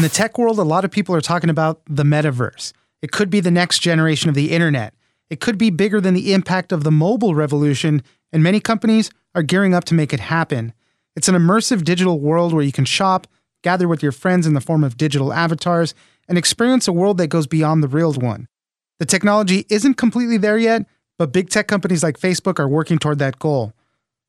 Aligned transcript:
In 0.00 0.02
the 0.02 0.08
tech 0.08 0.38
world, 0.38 0.58
a 0.58 0.62
lot 0.62 0.86
of 0.86 0.90
people 0.90 1.14
are 1.14 1.20
talking 1.20 1.50
about 1.50 1.82
the 1.84 2.04
metaverse. 2.04 2.72
It 3.02 3.12
could 3.12 3.28
be 3.28 3.40
the 3.40 3.50
next 3.50 3.80
generation 3.80 4.30
of 4.30 4.34
the 4.34 4.50
internet. 4.50 4.94
It 5.28 5.40
could 5.40 5.58
be 5.58 5.68
bigger 5.68 6.00
than 6.00 6.14
the 6.14 6.32
impact 6.32 6.72
of 6.72 6.84
the 6.84 6.90
mobile 6.90 7.34
revolution, 7.34 8.02
and 8.32 8.42
many 8.42 8.60
companies 8.60 9.10
are 9.34 9.42
gearing 9.42 9.74
up 9.74 9.84
to 9.84 9.94
make 9.94 10.14
it 10.14 10.20
happen. 10.20 10.72
It's 11.16 11.28
an 11.28 11.34
immersive 11.34 11.84
digital 11.84 12.18
world 12.18 12.54
where 12.54 12.64
you 12.64 12.72
can 12.72 12.86
shop, 12.86 13.26
gather 13.62 13.86
with 13.86 14.02
your 14.02 14.10
friends 14.10 14.46
in 14.46 14.54
the 14.54 14.62
form 14.62 14.84
of 14.84 14.96
digital 14.96 15.34
avatars, 15.34 15.94
and 16.26 16.38
experience 16.38 16.88
a 16.88 16.94
world 16.94 17.18
that 17.18 17.26
goes 17.26 17.46
beyond 17.46 17.82
the 17.82 17.88
real 17.88 18.14
one. 18.14 18.48
The 19.00 19.04
technology 19.04 19.66
isn't 19.68 19.98
completely 19.98 20.38
there 20.38 20.56
yet, 20.56 20.86
but 21.18 21.30
big 21.30 21.50
tech 21.50 21.68
companies 21.68 22.02
like 22.02 22.18
Facebook 22.18 22.58
are 22.58 22.66
working 22.66 22.96
toward 22.96 23.18
that 23.18 23.38
goal. 23.38 23.74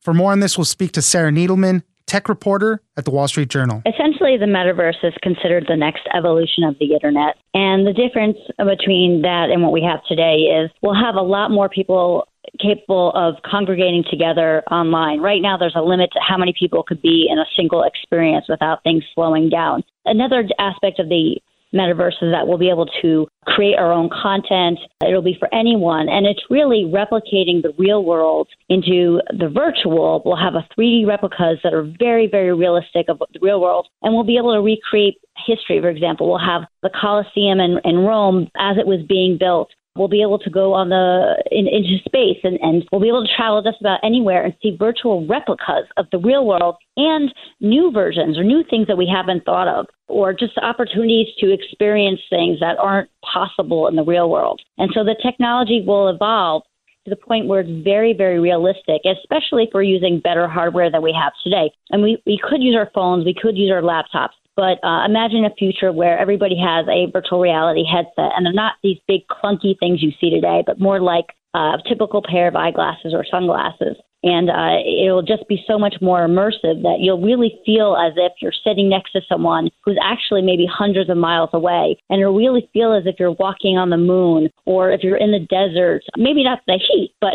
For 0.01 0.13
more 0.13 0.33
on 0.33 0.41
this, 0.41 0.57
we'll 0.57 0.65
speak 0.65 0.91
to 0.91 1.01
Sarah 1.01 1.31
Needleman, 1.31 1.83
tech 2.11 2.27
reporter 2.27 2.81
at 2.97 3.05
the 3.05 3.11
Wall 3.11 3.25
Street 3.25 3.47
Journal. 3.47 3.81
Essentially, 3.85 4.35
the 4.35 4.45
metaverse 4.45 5.01
is 5.01 5.13
considered 5.23 5.63
the 5.69 5.77
next 5.77 6.01
evolution 6.13 6.65
of 6.65 6.75
the 6.77 6.93
internet. 6.93 7.37
And 7.53 7.87
the 7.87 7.93
difference 7.93 8.37
between 8.57 9.21
that 9.21 9.47
and 9.49 9.63
what 9.63 9.71
we 9.71 9.81
have 9.81 10.03
today 10.09 10.51
is 10.51 10.69
we'll 10.81 10.93
have 10.93 11.15
a 11.15 11.21
lot 11.21 11.51
more 11.51 11.69
people 11.69 12.27
capable 12.59 13.13
of 13.15 13.35
congregating 13.49 14.03
together 14.11 14.61
online. 14.69 15.21
Right 15.21 15.41
now, 15.41 15.55
there's 15.57 15.75
a 15.77 15.81
limit 15.81 16.09
to 16.11 16.19
how 16.19 16.37
many 16.37 16.53
people 16.57 16.83
could 16.83 17.01
be 17.01 17.29
in 17.31 17.39
a 17.39 17.45
single 17.55 17.83
experience 17.83 18.45
without 18.49 18.83
things 18.83 19.05
slowing 19.15 19.47
down. 19.47 19.81
Another 20.03 20.43
aspect 20.59 20.99
of 20.99 21.07
the 21.07 21.39
metaverse 21.73 22.21
is 22.21 22.31
that 22.31 22.47
we'll 22.47 22.57
be 22.57 22.69
able 22.69 22.87
to 23.01 23.27
create 23.45 23.77
our 23.77 23.91
own 23.91 24.09
content. 24.09 24.79
It'll 25.05 25.21
be 25.21 25.37
for 25.39 25.53
anyone. 25.53 26.09
And 26.09 26.25
it's 26.25 26.41
really 26.49 26.85
replicating 26.85 27.61
the 27.61 27.73
real 27.77 28.03
world 28.03 28.47
into 28.69 29.21
the 29.29 29.49
virtual. 29.49 30.21
We'll 30.25 30.35
have 30.35 30.55
a 30.55 30.67
3D 30.77 31.07
replicas 31.07 31.59
that 31.63 31.73
are 31.73 31.89
very, 31.99 32.27
very 32.27 32.53
realistic 32.53 33.07
of 33.09 33.19
the 33.19 33.39
real 33.41 33.61
world. 33.61 33.87
And 34.01 34.13
we'll 34.13 34.23
be 34.23 34.37
able 34.37 34.53
to 34.53 34.61
recreate 34.61 35.19
history, 35.45 35.81
for 35.81 35.89
example. 35.89 36.29
We'll 36.29 36.39
have 36.39 36.63
the 36.83 36.89
Colosseum 36.89 37.59
in, 37.59 37.79
in 37.83 37.99
Rome 37.99 38.49
as 38.57 38.77
it 38.77 38.85
was 38.85 38.99
being 39.07 39.37
built. 39.37 39.69
We'll 39.95 40.07
be 40.07 40.21
able 40.21 40.39
to 40.39 40.49
go 40.49 40.73
on 40.73 40.89
the 40.89 41.43
in, 41.51 41.67
into 41.67 41.97
space 42.05 42.39
and, 42.43 42.57
and 42.61 42.87
we'll 42.91 43.01
be 43.01 43.09
able 43.09 43.25
to 43.25 43.33
travel 43.35 43.61
just 43.61 43.81
about 43.81 43.99
anywhere 44.03 44.43
and 44.43 44.53
see 44.61 44.77
virtual 44.77 45.27
replicas 45.27 45.85
of 45.97 46.05
the 46.11 46.19
real 46.19 46.45
world 46.45 46.75
and 46.95 47.33
new 47.59 47.91
versions 47.91 48.37
or 48.37 48.43
new 48.43 48.63
things 48.69 48.87
that 48.87 48.97
we 48.97 49.05
haven't 49.05 49.43
thought 49.43 49.67
of 49.67 49.87
or 50.07 50.33
just 50.33 50.57
opportunities 50.59 51.27
to 51.39 51.51
experience 51.51 52.21
things 52.29 52.59
that 52.61 52.77
aren't 52.79 53.09
possible 53.21 53.87
in 53.87 53.95
the 53.95 54.03
real 54.03 54.29
world. 54.29 54.61
And 54.77 54.91
so 54.93 55.03
the 55.03 55.15
technology 55.21 55.83
will 55.85 56.07
evolve 56.07 56.63
to 57.05 57.09
the 57.09 57.15
point 57.15 57.47
where 57.47 57.61
it's 57.61 57.83
very, 57.83 58.13
very 58.13 58.39
realistic, 58.39 59.01
especially 59.05 59.63
if 59.63 59.69
we're 59.73 59.81
using 59.83 60.19
better 60.19 60.47
hardware 60.47 60.91
than 60.91 61.01
we 61.01 61.17
have 61.19 61.33
today. 61.43 61.71
And 61.89 62.03
we, 62.03 62.21
we 62.25 62.39
could 62.41 62.61
use 62.61 62.75
our 62.75 62.91
phones, 62.93 63.25
we 63.25 63.33
could 63.33 63.57
use 63.57 63.71
our 63.71 63.81
laptops, 63.81 64.37
but 64.61 64.77
uh, 64.87 65.05
imagine 65.05 65.43
a 65.43 65.49
future 65.57 65.91
where 65.91 66.19
everybody 66.19 66.55
has 66.55 66.85
a 66.87 67.09
virtual 67.11 67.39
reality 67.39 67.83
headset, 67.83 68.33
and 68.37 68.45
they're 68.45 68.53
not 68.53 68.73
these 68.83 68.99
big 69.07 69.21
clunky 69.27 69.73
things 69.79 70.03
you 70.03 70.11
see 70.21 70.29
today, 70.29 70.61
but 70.63 70.79
more 70.79 71.01
like 71.01 71.25
a 71.55 71.77
typical 71.89 72.21
pair 72.21 72.47
of 72.47 72.55
eyeglasses 72.55 73.11
or 73.11 73.25
sunglasses. 73.25 73.97
And 74.21 74.51
uh, 74.51 74.77
it'll 74.85 75.23
just 75.23 75.47
be 75.49 75.63
so 75.65 75.79
much 75.79 75.95
more 75.99 76.27
immersive 76.27 76.83
that 76.83 76.97
you'll 76.99 77.19
really 77.19 77.59
feel 77.65 77.97
as 77.97 78.13
if 78.17 78.33
you're 78.39 78.53
sitting 78.63 78.87
next 78.87 79.13
to 79.13 79.21
someone 79.27 79.71
who's 79.83 79.97
actually 79.99 80.43
maybe 80.43 80.67
hundreds 80.71 81.09
of 81.09 81.17
miles 81.17 81.49
away. 81.53 81.97
And 82.11 82.19
you'll 82.19 82.37
really 82.37 82.69
feel 82.71 82.93
as 82.93 83.07
if 83.07 83.15
you're 83.17 83.31
walking 83.31 83.79
on 83.79 83.89
the 83.89 83.97
moon 83.97 84.51
or 84.67 84.91
if 84.91 85.01
you're 85.01 85.17
in 85.17 85.31
the 85.31 85.39
desert. 85.39 86.03
Maybe 86.17 86.43
not 86.43 86.59
the 86.67 86.79
heat, 86.87 87.15
but 87.19 87.33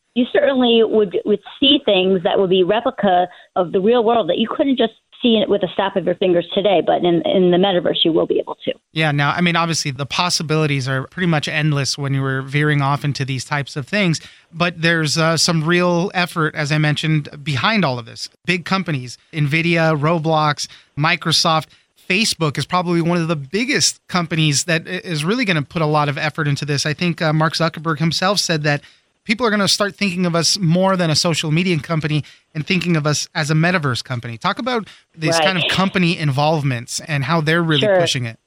you 0.16 0.26
certainly 0.32 0.82
would 0.82 1.20
would 1.24 1.38
see 1.60 1.78
things 1.84 2.24
that 2.24 2.40
would 2.40 2.50
be 2.50 2.64
replica 2.64 3.28
of 3.54 3.70
the 3.70 3.80
real 3.80 4.02
world 4.02 4.28
that 4.28 4.38
you 4.38 4.48
couldn't 4.50 4.76
just 4.76 4.94
see 5.22 5.38
it 5.38 5.48
with 5.48 5.62
a 5.62 5.68
snap 5.74 5.96
of 5.96 6.04
your 6.04 6.14
fingers 6.14 6.46
today, 6.54 6.80
but 6.84 7.04
in, 7.04 7.22
in 7.26 7.50
the 7.50 7.56
metaverse, 7.56 8.04
you 8.04 8.12
will 8.12 8.26
be 8.26 8.38
able 8.38 8.56
to. 8.64 8.72
Yeah, 8.92 9.10
now, 9.10 9.30
I 9.30 9.40
mean, 9.40 9.56
obviously, 9.56 9.90
the 9.90 10.06
possibilities 10.06 10.88
are 10.88 11.06
pretty 11.08 11.26
much 11.26 11.48
endless 11.48 11.98
when 11.98 12.14
you 12.14 12.22
were 12.22 12.42
veering 12.42 12.82
off 12.82 13.04
into 13.04 13.24
these 13.24 13.44
types 13.44 13.76
of 13.76 13.86
things, 13.86 14.20
but 14.52 14.80
there's 14.80 15.18
uh, 15.18 15.36
some 15.36 15.64
real 15.64 16.10
effort, 16.14 16.54
as 16.54 16.70
I 16.70 16.78
mentioned, 16.78 17.28
behind 17.42 17.84
all 17.84 17.98
of 17.98 18.06
this. 18.06 18.28
Big 18.44 18.64
companies, 18.64 19.18
NVIDIA, 19.32 19.98
Roblox, 19.98 20.68
Microsoft, 20.96 21.66
Facebook 22.08 22.56
is 22.56 22.64
probably 22.64 23.02
one 23.02 23.18
of 23.18 23.28
the 23.28 23.36
biggest 23.36 24.00
companies 24.08 24.64
that 24.64 24.88
is 24.88 25.24
really 25.24 25.44
going 25.44 25.56
to 25.56 25.62
put 25.62 25.82
a 25.82 25.86
lot 25.86 26.08
of 26.08 26.16
effort 26.16 26.48
into 26.48 26.64
this. 26.64 26.86
I 26.86 26.94
think 26.94 27.20
uh, 27.20 27.34
Mark 27.34 27.52
Zuckerberg 27.52 27.98
himself 27.98 28.38
said 28.38 28.62
that 28.62 28.82
people 29.28 29.46
are 29.46 29.50
going 29.50 29.60
to 29.60 29.68
start 29.68 29.94
thinking 29.94 30.24
of 30.24 30.34
us 30.34 30.58
more 30.58 30.96
than 30.96 31.10
a 31.10 31.14
social 31.14 31.50
media 31.52 31.78
company 31.78 32.24
and 32.54 32.66
thinking 32.66 32.96
of 32.96 33.06
us 33.06 33.28
as 33.34 33.50
a 33.50 33.54
metaverse 33.54 34.02
company. 34.02 34.38
Talk 34.38 34.58
about 34.58 34.88
these 35.14 35.34
Right. 35.34 35.44
kind 35.44 35.58
of 35.58 35.64
company 35.70 36.18
involvements 36.18 36.98
and 37.00 37.24
how 37.24 37.42
they're 37.42 37.62
really 37.62 37.82
Sure. 37.82 38.00
pushing 38.00 38.24
it. 38.24 38.38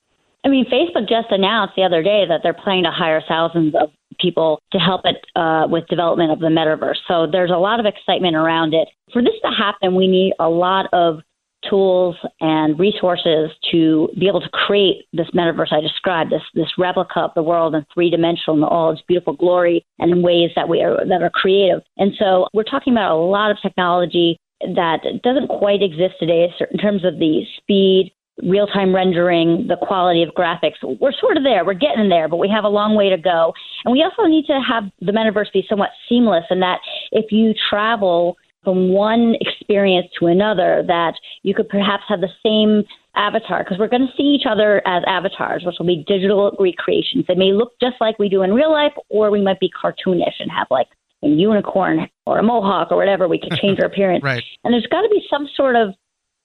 I 0.44 0.50
mean, 0.50 0.66
Facebook 0.66 1.08
just 1.08 1.30
announced 1.30 1.76
the 1.76 1.84
other 1.84 2.02
day 2.02 2.26
that 2.28 2.42
they're 2.42 2.56
planning 2.66 2.86
to 2.86 2.92
hire 2.92 3.22
thousands 3.28 3.76
of 3.76 3.92
people 4.20 4.60
to 4.72 4.80
help 4.80 5.02
it 5.06 5.18
uh, 5.36 5.68
with 5.70 5.86
development 5.88 6.32
of 6.32 6.40
the 6.40 6.48
metaverse. 6.48 6.98
So 7.08 7.28
there's 7.28 7.52
a 7.52 7.58
lot 7.58 7.80
of 7.80 7.86
excitement 7.86 8.36
around 8.36 8.74
it. 8.74 8.88
For 9.14 9.22
this 9.22 9.36
to 9.46 9.52
happen, 9.52 9.94
we 9.94 10.08
need 10.08 10.34
a 10.40 10.50
lot 10.50 10.88
of 10.94 11.22
tools 11.72 12.16
and 12.42 12.78
resources 12.78 13.50
to 13.72 14.10
be 14.20 14.28
able 14.28 14.42
to 14.42 14.50
create 14.50 15.06
this 15.14 15.28
metaverse 15.34 15.74
I 15.74 15.82
described, 15.82 16.32
this 16.32 16.44
this 16.54 16.68
replica 16.78 17.22
of 17.22 17.32
the 17.34 17.42
world 17.42 17.74
in 17.74 17.86
three 17.92 18.12
dimensional 18.12 18.58
in 18.58 18.64
all 18.64 18.92
its 18.92 19.02
beautiful 19.08 19.34
glory 19.34 19.84
and 19.98 20.12
in 20.12 20.22
ways 20.22 20.52
that 20.56 20.70
we 20.70 20.82
are 20.84 20.98
that 21.08 21.24
are 21.24 21.32
creative. 21.32 21.82
And 21.98 22.12
so 22.20 22.48
we're 22.54 22.64
talking 22.64 22.94
about 22.94 23.16
a 23.16 23.24
lot 23.24 23.50
of 23.50 23.58
technology 23.62 24.38
that 24.62 25.00
doesn't 25.24 25.48
quite 25.48 25.82
exist 25.82 26.16
today 26.20 26.54
in 26.72 26.78
terms 26.78 27.04
of 27.04 27.18
the 27.18 27.42
speed, 27.58 28.12
real 28.44 28.68
time 28.68 28.94
rendering, 28.94 29.68
the 29.68 29.78
quality 29.78 30.24
of 30.24 30.30
graphics. 30.30 30.76
We're 30.84 31.14
sort 31.14 31.38
of 31.38 31.44
there. 31.44 31.66
We're 31.66 31.74
getting 31.74 32.10
there, 32.10 32.28
but 32.28 32.38
we 32.38 32.50
have 32.50 32.64
a 32.64 32.70
long 32.70 32.96
way 32.96 33.10
to 33.10 33.18
go. 33.18 33.54
And 33.86 33.92
we 33.92 34.04
also 34.04 34.28
need 34.28 34.46
to 34.48 34.60
have 34.68 34.84
the 35.00 35.12
metaverse 35.12 35.52
be 35.54 35.66
somewhat 35.70 35.90
seamless 36.08 36.46
in 36.50 36.60
that 36.60 36.80
if 37.12 37.32
you 37.32 37.54
travel 37.70 38.38
from 38.64 38.90
one 38.90 39.36
experience 39.42 40.08
to 40.20 40.28
another, 40.28 40.84
that 40.88 41.14
you 41.44 41.54
could 41.54 41.70
perhaps 41.70 42.04
have 42.08 42.22
the 42.22 42.30
same 42.44 42.84
avatar 43.16 43.64
because 43.64 43.78
we're 43.78 43.88
going 43.88 44.08
to 44.08 44.14
see 44.16 44.24
each 44.24 44.46
other 44.50 44.82
as 44.88 45.04
avatars, 45.08 45.64
which 45.66 45.76
will 45.80 45.88
be 45.88 46.04
digital 46.08 46.56
recreations. 46.60 47.26
They 47.28 47.36
may 47.36 47.52
look 47.52 47.74
just 47.82 47.96
like 48.00 48.20
we 48.20 48.30
do 48.30 48.44
in 48.44 48.54
real 48.54 48.72
life, 48.72 48.94
or 49.10 49.32
we 49.32 49.42
might 49.42 49.60
be 49.60 49.70
cartoonish 49.70 50.40
and 50.40 50.52
have 50.52 50.68
like 50.70 50.88
a 51.24 51.28
unicorn 51.28 52.08
or 52.26 52.40
a 52.40 52.44
mohawk 52.44 52.92
or 52.92 52.98
whatever. 52.98 53.28
We 53.28 53.40
could 53.40 53.58
change 53.60 53.80
our 53.80 53.86
appearance. 53.92 54.24
Right. 54.24 54.44
And 54.64 54.74
there's 54.74 54.88
got 54.88 55.02
to 55.02 55.10
be 55.10 55.24
some 55.30 55.48
sort 55.56 55.76
of 55.76 55.94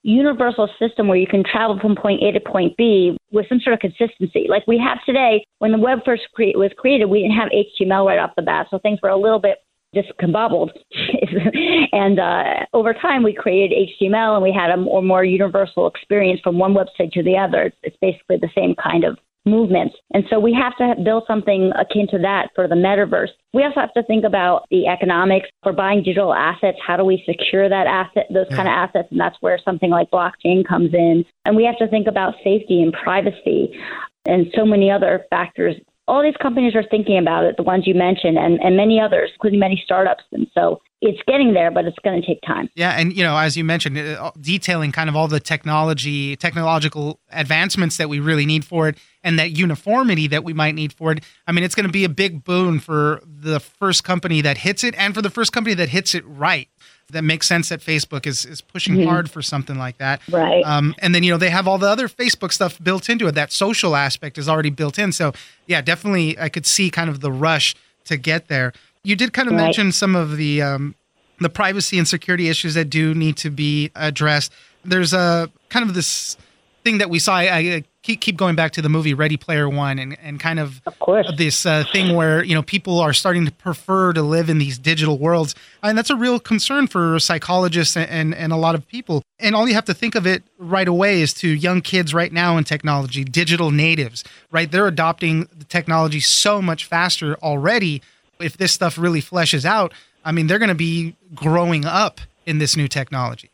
universal 0.03 0.69
system 0.79 1.09
where 1.09 1.19
you 1.19 1.27
can 1.27 1.43
travel 1.43 1.79
from 1.81 1.97
point 1.97 2.23
A 2.23 2.31
to 2.33 2.41
point 2.41 2.77
B 2.77 3.17
with 3.33 3.47
some 3.49 3.61
sort 3.61 3.75
of 3.75 3.81
consistency. 3.81 4.47
Like 4.49 4.65
we 4.67 4.79
have 4.79 4.99
today, 5.05 5.45
when 5.59 5.73
the 5.73 5.79
web 5.79 5.99
first 6.05 6.23
cre- 6.33 6.55
was 6.55 6.71
created, 6.77 7.07
we 7.07 7.23
didn't 7.23 7.37
have 7.37 7.49
HTML 7.51 8.07
right 8.07 8.19
off 8.19 8.31
the 8.37 8.43
bat, 8.43 8.69
so 8.71 8.79
things 8.79 9.01
were 9.03 9.09
a 9.09 9.17
little 9.17 9.41
bit 9.41 9.59
discombobbled. 9.95 10.71
and 11.93 12.19
uh, 12.19 12.67
over 12.73 12.93
time, 12.95 13.23
we 13.23 13.33
created 13.33 13.89
HTML 14.01 14.35
and 14.35 14.43
we 14.43 14.53
had 14.53 14.71
a 14.71 14.77
more, 14.77 15.03
more 15.03 15.25
universal 15.25 15.87
experience 15.87 16.41
from 16.43 16.59
one 16.59 16.75
website 16.75 17.13
to 17.13 17.23
the 17.23 17.37
other. 17.37 17.63
It's, 17.63 17.77
it's 17.83 17.97
basically 18.01 18.39
the 18.39 18.51
same 18.55 18.75
kind 18.75 19.05
of 19.05 19.19
movement. 19.47 19.93
And 20.13 20.25
so 20.29 20.39
we 20.39 20.53
have 20.53 20.77
to 20.77 21.01
build 21.03 21.25
something 21.27 21.71
akin 21.79 22.09
to 22.11 22.19
that 22.19 22.51
for 22.55 22.69
the 22.69 22.75
metaverse. 22.75 23.29
We 23.55 23.63
also 23.65 23.81
have 23.81 23.95
to 23.95 24.03
think 24.03 24.25
about 24.25 24.67
the 24.71 24.89
economics 24.89 25.49
for 25.63 25.73
buying 25.73 26.03
digital 26.03 26.35
assets. 26.35 26.79
How 26.85 26.97
do 26.97 27.05
we 27.05 27.23
secure 27.25 27.69
that 27.69 27.87
asset, 27.87 28.27
those 28.31 28.49
kind 28.49 28.69
of 28.69 28.73
assets? 28.73 29.09
And 29.11 29.21
that's 29.21 29.37
where 29.41 29.59
something 29.65 29.91
like 29.91 30.11
blockchain 30.11 30.67
comes 30.67 30.93
in. 30.93 31.25
And 31.45 31.57
we 31.57 31.65
have 31.65 31.79
to 31.79 31.89
think 31.89 32.09
about 32.09 32.35
safety 32.43 32.83
and 32.83 32.93
privacy 32.93 33.79
and 34.27 34.47
so 34.55 34.67
many 34.67 34.91
other 34.91 35.25
factors. 35.31 35.77
All 36.09 36.23
these 36.23 36.37
companies 36.41 36.75
are 36.75 36.85
thinking 36.85 37.19
about 37.19 37.45
it, 37.45 37.57
the 37.57 37.63
ones 37.63 37.85
you 37.87 37.95
mentioned, 37.95 38.39
and, 38.39 38.61
and 38.61 38.77
many 38.77 39.01
others, 39.01 39.31
including 39.35 39.59
many 39.59 39.81
startups. 39.85 40.25
And 40.31 40.47
so 40.55 40.81
it's 41.03 41.21
getting 41.27 41.53
there, 41.53 41.71
but 41.71 41.85
it's 41.85 41.99
going 42.03 42.21
to 42.21 42.27
take 42.27 42.41
time. 42.43 42.69
Yeah, 42.75 42.93
and 42.93 43.15
you 43.15 43.23
know, 43.23 43.37
as 43.37 43.57
you 43.57 43.65
mentioned, 43.65 43.99
uh, 43.99 44.31
detailing 44.41 44.93
kind 44.93 45.09
of 45.09 45.17
all 45.17 45.29
the 45.29 45.41
technology, 45.41 46.37
technological 46.37 47.21
advancements 47.31 47.97
that 47.99 48.09
we 48.09 48.21
really 48.21 48.47
need 48.47 48.65
for 48.65 48.89
it, 48.89 48.99
and 49.23 49.39
that 49.39 49.51
uniformity 49.51 50.27
that 50.29 50.45
we 50.45 50.53
might 50.53 50.75
need 50.75 50.93
for 50.93 51.13
it. 51.13 51.23
I 51.47 51.53
mean, 51.53 51.65
it's 51.65 51.75
going 51.75 51.87
to 51.87 51.93
be 51.93 52.05
a 52.05 52.09
big 52.09 52.45
boon 52.45 52.79
for 52.81 53.21
the 53.27 53.61
first 53.61 54.05
company 54.05 54.41
that 54.41 54.59
hits 54.59 54.85
it, 54.85 54.95
and 54.97 55.15
for 55.15 55.23
the 55.23 55.31
first 55.31 55.53
company 55.53 55.75
that 55.75 55.91
hits 55.91 56.15
it 56.15 56.25
right. 56.27 56.69
That 57.13 57.23
makes 57.23 57.47
sense 57.47 57.69
that 57.69 57.81
Facebook 57.81 58.27
is 58.27 58.45
is 58.45 58.61
pushing 58.61 58.97
mm-hmm. 58.97 59.09
hard 59.09 59.31
for 59.31 59.43
something 59.43 59.79
like 59.79 59.99
that. 59.99 60.21
Right. 60.29 60.65
Um, 60.65 60.95
and 60.99 61.15
then 61.15 61.23
you 61.23 61.31
know 61.31 61.39
they 61.39 61.51
have 61.51 61.69
all 61.69 61.79
the 61.79 61.89
other 61.89 62.09
Facebook 62.09 62.53
stuff 62.53 62.83
built 62.83 63.09
into 63.09 63.27
it. 63.27 63.33
That 63.33 63.53
social 63.53 63.95
aspect 63.95 64.39
is 64.39 64.49
already 64.49 64.71
built 64.71 64.99
in. 64.99 65.13
So 65.13 65.33
yeah, 65.67 65.81
definitely 65.81 66.39
I 66.39 66.49
could 66.49 66.67
see 66.67 66.91
kind 66.91 67.09
of 67.09 67.21
the 67.21 67.31
rush 67.31 67.75
to 68.07 68.17
get 68.17 68.49
there. 68.49 68.73
You 69.05 69.15
did 69.15 69.33
kind 69.33 69.49
of 69.49 69.55
right. 69.55 69.65
mention 69.65 69.93
some 69.93 70.17
of 70.17 70.37
the 70.37 70.63
um, 70.63 70.95
the 71.41 71.49
privacy 71.49 71.99
and 71.99 72.09
security 72.09 72.49
issues 72.49 72.75
that 72.75 72.87
do 72.87 73.15
need 73.15 73.37
to 73.39 73.51
be 73.51 73.91
addressed. 73.95 74.53
There's 74.85 75.13
a 75.13 75.51
kind 75.69 75.89
of 75.89 75.95
this 75.95 76.37
thing 76.83 76.99
that 76.99 77.11
we 77.11 77.19
saw. 77.19 77.37
I, 77.37 77.59
I 77.59 77.85
keep, 78.07 78.21
keep 78.21 78.37
going 78.37 78.55
back 78.55 78.71
to 78.73 78.83
the 78.83 78.89
movie 78.89 79.15
Ready 79.15 79.37
Player 79.37 79.69
One 79.69 79.99
and, 79.99 80.17
and 80.23 80.39
kind 80.39 80.61
of, 80.61 80.81
of 80.87 81.37
this 81.37 81.67
uh, 81.67 81.85
thing 81.93 82.15
where 82.15 82.43
you 82.45 82.55
know 82.55 82.63
people 82.63 83.01
are 83.01 83.13
starting 83.13 83.45
to 83.47 83.53
prefer 83.53 84.13
to 84.13 84.23
live 84.23 84.49
in 84.49 84.59
these 84.59 84.79
digital 84.79 85.19
worlds, 85.19 85.55
and 85.83 85.99
that's 85.99 86.11
a 86.11 86.17
real 86.17 86.39
concern 86.39 86.87
for 86.87 87.19
psychologists 87.19 87.97
and, 87.97 88.09
and, 88.09 88.35
and 88.35 88.53
a 88.53 88.57
lot 88.57 88.75
of 88.75 88.87
people. 88.87 89.23
And 89.39 89.55
all 89.55 89.69
you 89.69 89.75
have 89.75 89.85
to 89.87 89.95
think 89.95 90.15
of 90.15 90.27
it 90.27 90.45
right 90.59 90.87
away 90.87 91.21
is 91.21 91.35
to 91.35 91.49
young 91.49 91.81
kids 91.81 92.15
right 92.15 92.33
now 92.33 92.57
in 92.57 92.65
technology, 92.65 93.25
digital 93.25 93.71
natives, 93.71 94.25
right? 94.51 94.71
They're 94.71 94.87
adopting 94.87 95.49
the 95.57 95.65
technology 95.65 96.21
so 96.21 96.63
much 96.63 96.85
faster 96.85 97.35
already. 97.37 98.03
If 98.39 98.57
this 98.57 98.73
stuff 98.73 98.97
really 98.97 99.21
fleshes 99.21 99.65
out, 99.65 99.93
I 100.25 100.33
mean, 100.33 100.47
they're 100.47 100.59
going 100.59 100.69
to 100.69 100.75
be 100.75 101.17
growing 101.35 101.85
up 101.85 102.21
in 102.47 102.59
this 102.59 102.77
new 102.77 102.89
technology. 102.89 103.51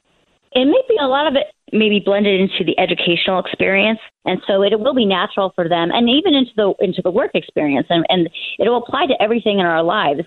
It 0.52 0.66
may 0.66 0.82
be 0.88 0.96
a 1.00 1.06
lot 1.06 1.26
of 1.26 1.34
it 1.34 1.46
maybe 1.72 2.00
blended 2.04 2.40
into 2.40 2.64
the 2.64 2.78
educational 2.78 3.40
experience. 3.40 3.98
And 4.24 4.40
so 4.46 4.62
it 4.62 4.78
will 4.78 4.94
be 4.94 5.06
natural 5.06 5.52
for 5.54 5.69
them 5.69 5.90
and 5.90 6.08
even 6.08 6.34
into 6.34 6.52
the 6.56 6.74
into 6.80 7.02
the 7.02 7.10
work 7.10 7.32
experience. 7.34 7.86
And, 7.90 8.04
and 8.08 8.28
it 8.58 8.69
will 8.69 8.82
apply 8.82 9.06
to 9.06 9.20
everything 9.20 9.58
in 9.58 9.66
our 9.66 9.82
lives 9.82 10.22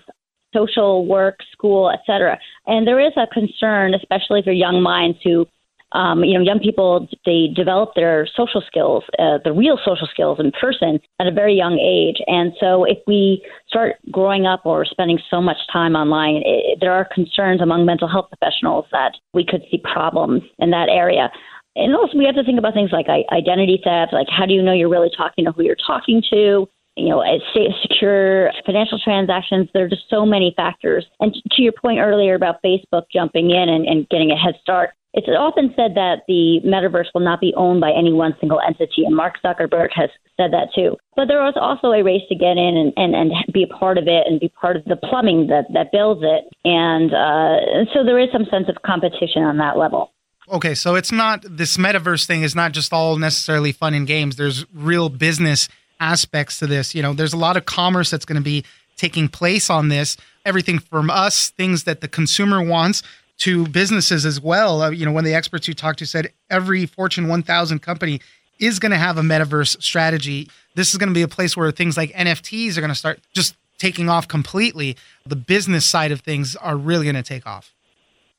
social 0.54 1.04
work 1.06 1.40
school 1.52 1.90
etc 1.90 2.38
and 2.66 2.86
there 2.86 3.00
is 3.00 3.12
a 3.16 3.26
concern 3.34 3.94
especially 3.94 4.40
for 4.42 4.52
young 4.52 4.80
minds 4.80 5.18
who 5.24 5.44
um, 5.92 6.24
you 6.24 6.34
know, 6.34 6.44
young 6.44 6.58
people 6.58 7.08
they 7.24 7.48
develop 7.54 7.90
their 7.94 8.26
social 8.36 8.62
skills, 8.66 9.04
uh, 9.18 9.38
the 9.44 9.52
real 9.52 9.78
social 9.84 10.08
skills 10.10 10.38
in 10.40 10.50
person 10.52 10.98
at 11.20 11.26
a 11.26 11.32
very 11.32 11.54
young 11.54 11.78
age. 11.78 12.22
And 12.26 12.52
so, 12.58 12.84
if 12.84 12.98
we 13.06 13.44
start 13.68 13.96
growing 14.10 14.46
up 14.46 14.66
or 14.66 14.84
spending 14.84 15.18
so 15.30 15.40
much 15.40 15.58
time 15.72 15.94
online, 15.94 16.42
it, 16.44 16.78
there 16.80 16.92
are 16.92 17.08
concerns 17.14 17.60
among 17.60 17.86
mental 17.86 18.08
health 18.08 18.28
professionals 18.30 18.86
that 18.90 19.12
we 19.32 19.44
could 19.44 19.62
see 19.70 19.78
problems 19.78 20.42
in 20.58 20.70
that 20.70 20.88
area. 20.88 21.30
And 21.76 21.94
also, 21.94 22.18
we 22.18 22.24
have 22.24 22.34
to 22.34 22.44
think 22.44 22.58
about 22.58 22.74
things 22.74 22.90
like 22.90 23.06
identity 23.08 23.80
theft, 23.84 24.12
like 24.12 24.28
how 24.28 24.46
do 24.46 24.54
you 24.54 24.62
know 24.62 24.72
you're 24.72 24.88
really 24.88 25.10
talking 25.16 25.44
to 25.44 25.52
who 25.52 25.62
you're 25.62 25.76
talking 25.86 26.22
to? 26.30 26.68
You 26.96 27.08
know, 27.08 27.22
safe, 27.54 27.72
secure 27.82 28.50
financial 28.64 28.98
transactions. 28.98 29.68
There 29.72 29.84
are 29.84 29.88
just 29.88 30.08
so 30.08 30.24
many 30.24 30.54
factors. 30.56 31.04
And 31.20 31.34
to 31.34 31.62
your 31.62 31.72
point 31.72 32.00
earlier 32.00 32.34
about 32.34 32.62
Facebook 32.64 33.04
jumping 33.12 33.50
in 33.50 33.68
and, 33.68 33.86
and 33.86 34.08
getting 34.08 34.30
a 34.30 34.36
head 34.36 34.54
start, 34.62 34.90
it's 35.16 35.26
often 35.28 35.72
said 35.74 35.94
that 35.94 36.24
the 36.28 36.60
metaverse 36.62 37.06
will 37.14 37.22
not 37.22 37.40
be 37.40 37.54
owned 37.56 37.80
by 37.80 37.90
any 37.90 38.12
one 38.12 38.34
single 38.38 38.60
entity, 38.60 39.04
and 39.06 39.16
Mark 39.16 39.36
Zuckerberg 39.42 39.88
has 39.94 40.10
said 40.36 40.52
that 40.52 40.68
too. 40.74 40.96
But 41.16 41.28
there 41.28 41.46
is 41.48 41.54
also 41.56 41.88
a 41.88 42.04
race 42.04 42.20
to 42.28 42.34
get 42.34 42.58
in 42.58 42.76
and, 42.76 42.92
and, 42.98 43.14
and 43.14 43.32
be 43.52 43.62
a 43.62 43.66
part 43.66 43.96
of 43.96 44.04
it 44.08 44.26
and 44.26 44.38
be 44.38 44.50
part 44.50 44.76
of 44.76 44.84
the 44.84 44.96
plumbing 44.96 45.46
that, 45.46 45.64
that 45.72 45.90
builds 45.90 46.20
it. 46.22 46.44
And 46.66 47.14
uh, 47.14 47.90
so 47.94 48.04
there 48.04 48.18
is 48.18 48.28
some 48.30 48.44
sense 48.50 48.68
of 48.68 48.76
competition 48.84 49.42
on 49.42 49.56
that 49.56 49.78
level. 49.78 50.12
Okay, 50.52 50.74
so 50.74 50.94
it's 50.94 51.10
not 51.10 51.44
this 51.48 51.78
metaverse 51.78 52.26
thing 52.26 52.42
is 52.42 52.54
not 52.54 52.72
just 52.72 52.92
all 52.92 53.16
necessarily 53.16 53.72
fun 53.72 53.94
and 53.94 54.06
games. 54.06 54.36
There's 54.36 54.66
real 54.74 55.08
business 55.08 55.70
aspects 56.00 56.58
to 56.58 56.66
this. 56.66 56.94
You 56.94 57.02
know, 57.02 57.12
there's 57.12 57.32
a 57.32 57.38
lot 57.38 57.56
of 57.56 57.66
commerce 57.66 58.10
that's 58.10 58.24
going 58.24 58.36
to 58.36 58.44
be 58.44 58.64
taking 58.96 59.28
place 59.28 59.70
on 59.70 59.88
this. 59.88 60.16
Everything 60.44 60.78
from 60.78 61.10
us, 61.10 61.50
things 61.50 61.84
that 61.84 62.00
the 62.00 62.08
consumer 62.08 62.62
wants, 62.62 63.02
to 63.38 63.66
businesses 63.68 64.24
as 64.24 64.40
well. 64.40 64.82
Uh, 64.82 64.90
you 64.90 65.04
know, 65.04 65.12
one 65.12 65.24
of 65.24 65.26
the 65.26 65.34
experts 65.34 65.68
you 65.68 65.74
talked 65.74 65.98
to 65.98 66.06
said 66.06 66.32
every 66.50 66.86
Fortune 66.86 67.28
1000 67.28 67.80
company 67.80 68.20
is 68.58 68.78
going 68.78 68.92
to 68.92 68.98
have 68.98 69.18
a 69.18 69.22
metaverse 69.22 69.82
strategy. 69.82 70.48
This 70.74 70.92
is 70.92 70.98
going 70.98 71.10
to 71.10 71.14
be 71.14 71.22
a 71.22 71.28
place 71.28 71.56
where 71.56 71.70
things 71.70 71.96
like 71.96 72.12
NFTs 72.12 72.76
are 72.76 72.80
going 72.80 72.88
to 72.88 72.94
start 72.94 73.20
just 73.34 73.54
taking 73.78 74.08
off 74.08 74.26
completely. 74.26 74.96
The 75.26 75.36
business 75.36 75.84
side 75.84 76.12
of 76.12 76.20
things 76.20 76.56
are 76.56 76.76
really 76.76 77.04
going 77.04 77.16
to 77.16 77.22
take 77.22 77.46
off. 77.46 77.74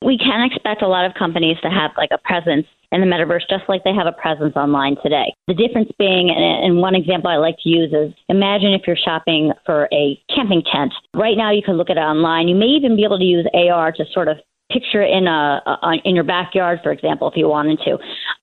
We 0.01 0.17
can 0.17 0.41
expect 0.41 0.81
a 0.81 0.87
lot 0.87 1.05
of 1.05 1.13
companies 1.13 1.57
to 1.61 1.69
have 1.69 1.91
like 1.97 2.09
a 2.11 2.17
presence 2.17 2.67
in 2.91 3.01
the 3.01 3.07
metaverse 3.07 3.47
just 3.49 3.63
like 3.67 3.83
they 3.83 3.93
have 3.93 4.07
a 4.07 4.11
presence 4.13 4.55
online 4.55 4.95
today. 5.03 5.33
The 5.47 5.53
difference 5.53 5.89
being, 5.99 6.29
and 6.29 6.79
one 6.79 6.95
example 6.95 7.29
I 7.29 7.37
like 7.37 7.57
to 7.63 7.69
use 7.69 7.91
is 7.91 8.13
imagine 8.29 8.73
if 8.73 8.81
you're 8.87 8.97
shopping 8.97 9.51
for 9.65 9.89
a 9.91 10.19
camping 10.33 10.63
tent. 10.71 10.93
Right 11.13 11.37
now, 11.37 11.51
you 11.51 11.61
can 11.61 11.75
look 11.75 11.89
at 11.89 11.97
it 11.97 12.01
online. 12.01 12.47
You 12.47 12.55
may 12.55 12.67
even 12.67 12.95
be 12.95 13.03
able 13.03 13.19
to 13.19 13.25
use 13.25 13.47
AR 13.53 13.91
to 13.91 14.05
sort 14.13 14.27
of 14.27 14.37
picture 14.71 15.01
in 15.01 15.27
a, 15.27 15.61
a 15.65 15.93
in 16.03 16.15
your 16.15 16.23
backyard, 16.23 16.79
for 16.83 16.91
example, 16.91 17.29
if 17.29 17.37
you 17.37 17.47
wanted 17.47 17.79
to. 17.85 17.97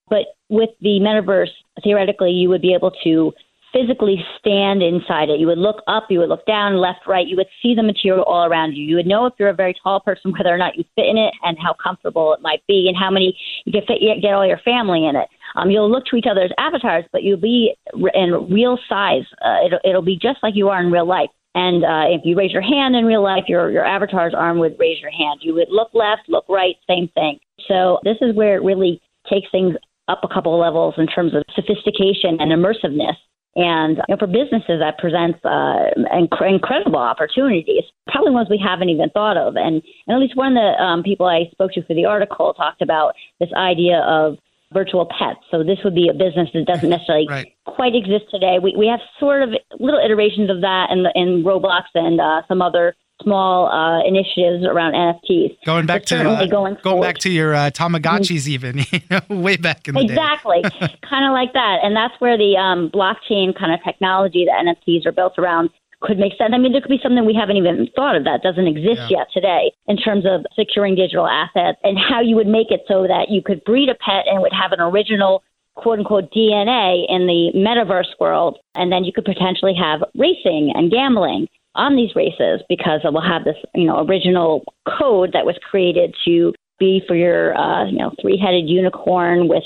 But 0.08 0.36
with 0.48 0.70
the 0.80 1.00
metaverse, 1.00 1.52
theoretically, 1.82 2.30
you 2.30 2.48
would 2.48 2.62
be 2.62 2.74
able 2.74 2.92
to 3.04 3.32
physically 3.74 4.24
stand 4.38 4.82
inside 4.82 5.28
it. 5.28 5.40
You 5.40 5.48
would 5.48 5.58
look 5.58 5.82
up, 5.88 6.04
you 6.08 6.20
would 6.20 6.28
look 6.28 6.46
down, 6.46 6.76
left, 6.76 7.00
right. 7.06 7.26
You 7.26 7.36
would 7.36 7.48
see 7.60 7.74
the 7.74 7.82
material 7.82 8.24
all 8.24 8.46
around 8.46 8.72
you. 8.72 8.84
You 8.84 8.96
would 8.96 9.06
know 9.06 9.26
if 9.26 9.34
you're 9.38 9.48
a 9.48 9.54
very 9.54 9.74
tall 9.82 10.00
person 10.00 10.32
whether 10.32 10.54
or 10.54 10.58
not 10.58 10.76
you 10.76 10.84
fit 10.94 11.06
in 11.06 11.18
it 11.18 11.34
and 11.42 11.58
how 11.58 11.74
comfortable 11.82 12.32
it 12.32 12.40
might 12.40 12.62
be 12.68 12.86
and 12.88 12.96
how 12.96 13.10
many 13.10 13.36
you 13.64 13.72
can 13.72 13.82
fit, 13.86 13.98
get 14.22 14.32
all 14.32 14.46
your 14.46 14.60
family 14.64 15.06
in 15.06 15.16
it. 15.16 15.28
Um, 15.56 15.70
you'll 15.70 15.90
look 15.90 16.04
to 16.06 16.16
each 16.16 16.26
other's 16.30 16.52
avatars, 16.58 17.04
but 17.12 17.22
you'll 17.22 17.40
be 17.40 17.74
in 18.14 18.48
real 18.50 18.78
size. 18.88 19.24
Uh, 19.44 19.66
it'll, 19.66 19.80
it'll 19.84 20.02
be 20.02 20.18
just 20.20 20.38
like 20.42 20.54
you 20.54 20.68
are 20.68 20.80
in 20.80 20.92
real 20.92 21.06
life. 21.06 21.30
And 21.56 21.84
uh, 21.84 22.06
if 22.08 22.22
you 22.24 22.36
raise 22.36 22.52
your 22.52 22.62
hand 22.62 22.96
in 22.96 23.04
real 23.04 23.22
life, 23.22 23.44
your 23.46 23.70
your 23.70 23.84
avatar's 23.84 24.34
arm 24.34 24.58
would 24.58 24.76
raise 24.78 25.00
your 25.00 25.12
hand. 25.12 25.40
You 25.42 25.54
would 25.54 25.68
look 25.70 25.90
left, 25.94 26.22
look 26.28 26.44
right, 26.48 26.74
same 26.88 27.08
thing. 27.14 27.38
So 27.68 28.00
this 28.02 28.16
is 28.20 28.34
where 28.34 28.56
it 28.56 28.64
really 28.64 29.00
takes 29.30 29.46
things 29.52 29.76
up 30.08 30.20
a 30.24 30.28
couple 30.28 30.58
levels 30.58 30.94
in 30.98 31.06
terms 31.06 31.32
of 31.32 31.44
sophistication 31.54 32.38
and 32.40 32.50
immersiveness. 32.50 33.14
And 33.56 33.98
you 34.08 34.14
know, 34.14 34.16
for 34.18 34.26
businesses, 34.26 34.80
that 34.80 34.98
presents 34.98 35.38
uh, 35.44 35.94
inc- 36.12 36.48
incredible 36.48 36.98
opportunities, 36.98 37.84
probably 38.08 38.32
ones 38.32 38.48
we 38.50 38.58
haven't 38.62 38.88
even 38.88 39.10
thought 39.10 39.36
of. 39.36 39.56
And, 39.56 39.80
and 40.06 40.16
at 40.16 40.18
least 40.18 40.36
one 40.36 40.56
of 40.56 40.62
the 40.62 40.82
um, 40.82 41.02
people 41.02 41.26
I 41.26 41.48
spoke 41.52 41.72
to 41.72 41.84
for 41.84 41.94
the 41.94 42.04
article 42.04 42.52
talked 42.54 42.82
about 42.82 43.14
this 43.38 43.50
idea 43.56 44.00
of 44.00 44.38
virtual 44.72 45.06
pets. 45.06 45.38
So 45.50 45.62
this 45.62 45.78
would 45.84 45.94
be 45.94 46.08
a 46.08 46.12
business 46.12 46.48
that 46.52 46.66
doesn't 46.66 46.90
necessarily 46.90 47.28
right. 47.30 47.46
quite 47.64 47.94
exist 47.94 48.24
today. 48.30 48.58
We 48.60 48.74
we 48.76 48.88
have 48.88 49.00
sort 49.20 49.42
of 49.42 49.50
little 49.78 50.00
iterations 50.04 50.50
of 50.50 50.60
that 50.62 50.90
in 50.90 51.06
in 51.14 51.44
Roblox 51.44 51.84
and 51.94 52.20
uh, 52.20 52.42
some 52.48 52.60
other 52.60 52.96
small 53.22 53.68
uh, 53.68 54.06
initiatives 54.06 54.64
around 54.64 54.92
NFTs. 54.92 55.56
Going 55.64 55.86
back 55.86 56.04
to 56.06 56.28
uh, 56.28 56.46
going, 56.46 56.76
going 56.82 57.02
back 57.02 57.18
to 57.18 57.30
your 57.30 57.54
uh, 57.54 57.70
Tamagotchis, 57.70 58.46
mm-hmm. 58.46 58.50
even 58.50 58.78
you 58.90 59.00
know, 59.10 59.42
way 59.42 59.56
back 59.56 59.88
in 59.88 59.94
the 59.94 60.06
day. 60.06 60.14
exactly, 60.14 60.62
kind 61.08 61.24
of 61.24 61.32
like 61.32 61.52
that, 61.52 61.78
and 61.82 61.96
that's 61.96 62.14
where 62.20 62.36
the 62.36 62.56
um, 62.56 62.90
blockchain 62.90 63.56
kind 63.58 63.72
of 63.72 63.82
technology 63.84 64.46
that 64.46 64.64
NFTs 64.64 65.06
are 65.06 65.12
built 65.12 65.38
around 65.38 65.70
could 66.04 66.18
make 66.18 66.36
sense. 66.36 66.52
I 66.52 66.58
mean, 66.58 66.72
there 66.72 66.82
could 66.82 66.90
be 66.90 67.00
something 67.02 67.24
we 67.24 67.34
haven't 67.34 67.56
even 67.56 67.88
thought 67.96 68.14
of 68.14 68.24
that 68.24 68.42
doesn't 68.42 68.66
exist 68.66 69.08
yeah. 69.08 69.24
yet 69.24 69.26
today 69.32 69.72
in 69.88 69.96
terms 69.96 70.24
of 70.26 70.44
securing 70.54 70.94
digital 70.94 71.26
assets 71.26 71.78
and 71.82 71.98
how 71.98 72.20
you 72.20 72.36
would 72.36 72.46
make 72.46 72.70
it 72.70 72.82
so 72.86 73.06
that 73.08 73.30
you 73.30 73.40
could 73.42 73.64
breed 73.64 73.88
a 73.88 73.94
pet 73.94 74.28
and 74.28 74.42
would 74.42 74.52
have 74.52 74.72
an 74.72 74.80
original 74.80 75.42
quote 75.76 75.98
unquote 75.98 76.30
DNA 76.30 77.04
in 77.08 77.26
the 77.26 77.52
metaverse 77.56 78.12
world. 78.20 78.58
And 78.74 78.92
then 78.92 79.04
you 79.04 79.12
could 79.12 79.24
potentially 79.24 79.74
have 79.74 80.04
racing 80.14 80.72
and 80.74 80.90
gambling 80.90 81.48
on 81.74 81.96
these 81.96 82.14
races 82.14 82.62
because 82.68 83.00
it 83.04 83.12
will 83.12 83.20
have 83.20 83.44
this, 83.44 83.56
you 83.74 83.86
know, 83.86 84.04
original 84.06 84.64
code 84.98 85.30
that 85.32 85.46
was 85.46 85.56
created 85.68 86.14
to 86.24 86.52
be 86.78 87.02
for 87.06 87.14
your, 87.14 87.56
uh, 87.56 87.86
you 87.86 87.98
know, 87.98 88.12
three 88.20 88.38
headed 88.38 88.68
unicorn 88.68 89.48
with 89.48 89.64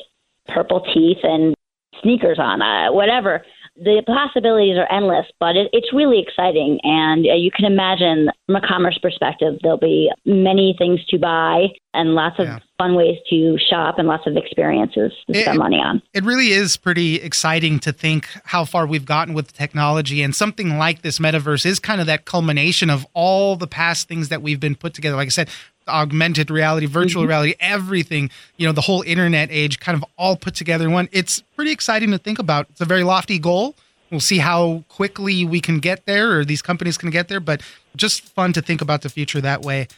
purple 0.49 0.81
teeth 0.95 1.19
and 1.23 1.55
sneakers 2.03 2.39
on, 2.39 2.63
uh, 2.63 2.93
whatever 2.93 3.45
the 3.79 4.03
possibilities 4.07 4.77
are 4.77 4.91
endless, 4.93 5.27
but 5.39 5.57
it, 5.57 5.69
it's 5.73 5.93
really 5.93 6.21
exciting. 6.21 6.81
And 6.83 7.27
uh, 7.27 7.35
you 7.35 7.51
can 7.55 7.65
imagine 7.65 8.29
from 8.47 8.57
a 8.57 8.67
commerce 8.67 8.99
perspective, 9.01 9.55
there'll 9.63 9.79
be 9.79 10.11
many 10.25 10.75
things 10.79 11.05
to 11.07 11.19
buy 11.19 11.69
and 11.95 12.15
lots 12.15 12.39
of 12.39 12.47
yeah. 12.47 12.59
fun 12.77 12.95
ways 12.95 13.19
to 13.31 13.57
shop 13.59 13.99
and 13.99 14.09
lots 14.09 14.27
of 14.27 14.37
experiences 14.37 15.13
to 15.27 15.39
it, 15.39 15.43
spend 15.43 15.59
money 15.59 15.77
on. 15.77 16.03
It 16.13 16.25
really 16.25 16.49
is 16.49 16.77
pretty 16.77 17.17
exciting 17.17 17.79
to 17.81 17.93
think 17.93 18.29
how 18.45 18.65
far 18.65 18.87
we've 18.87 19.07
gotten 19.07 19.35
with 19.35 19.53
technology. 19.53 20.23
And 20.23 20.35
something 20.35 20.79
like 20.79 21.03
this 21.03 21.19
metaverse 21.19 21.65
is 21.65 21.79
kind 21.79 22.01
of 22.01 22.07
that 22.09 22.25
culmination 22.25 22.91
of 22.91 23.07
all 23.15 23.57
the 23.57 23.67
past 23.67 24.09
things 24.09 24.29
that 24.29 24.43
we've 24.43 24.61
been 24.61 24.75
put 24.75 24.95
together. 24.95 25.17
Like 25.17 25.27
I 25.27 25.31
said, 25.31 25.49
augmented 25.89 26.51
reality, 26.51 26.87
virtual 26.87 27.23
mm-hmm. 27.23 27.29
reality, 27.29 27.55
everything, 27.61 28.31
you 28.57 28.67
know, 28.67 28.73
the 28.73 28.81
whole 28.81 29.03
internet 29.03 29.49
age 29.51 29.81
kind 29.81 29.97
of 29.97 30.05
all 30.17 30.37
put 30.37 30.55
together 30.55 30.87
in 30.87 30.93
one. 30.93 31.09
It's 31.13 31.41
pretty 31.57 31.73
exciting 31.73 32.11
to 32.11 32.19
think 32.19 32.39
about. 32.39 32.67
It's 32.71 32.81
a 32.81 32.85
very 32.85 33.05
lofty 33.05 33.39
goal. 33.39 33.75
We'll 34.11 34.21
see 34.21 34.39
how 34.39 34.85
quickly 34.89 35.45
we 35.45 35.61
can 35.61 35.81
get 35.81 36.07
there 36.07 36.39
or 36.39 36.45
these 36.45 36.63
companies 36.63 36.97
can 36.97 37.11
get 37.11 37.29
there, 37.29 37.41
but 37.41 37.61
just 37.97 38.23
fun 38.23 38.53
to 38.55 38.63
think 38.63 38.81
about 38.81 39.03
the 39.03 39.09
future 39.09 39.41
that 39.41 39.63
way. 39.63 39.89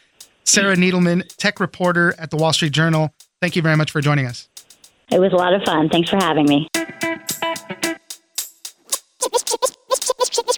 Sarah 0.43 0.75
Needleman, 0.75 1.33
tech 1.37 1.59
reporter 1.59 2.13
at 2.17 2.29
the 2.29 2.37
Wall 2.37 2.51
Street 2.51 2.73
Journal. 2.73 3.13
Thank 3.39 3.55
you 3.55 3.61
very 3.61 3.77
much 3.77 3.91
for 3.91 4.01
joining 4.01 4.25
us. 4.25 4.49
It 5.11 5.19
was 5.19 5.31
a 5.33 5.35
lot 5.35 5.53
of 5.53 5.61
fun. 5.63 5.89
Thanks 5.89 6.09
for 6.09 6.17
having 6.17 6.45
me. 6.45 6.67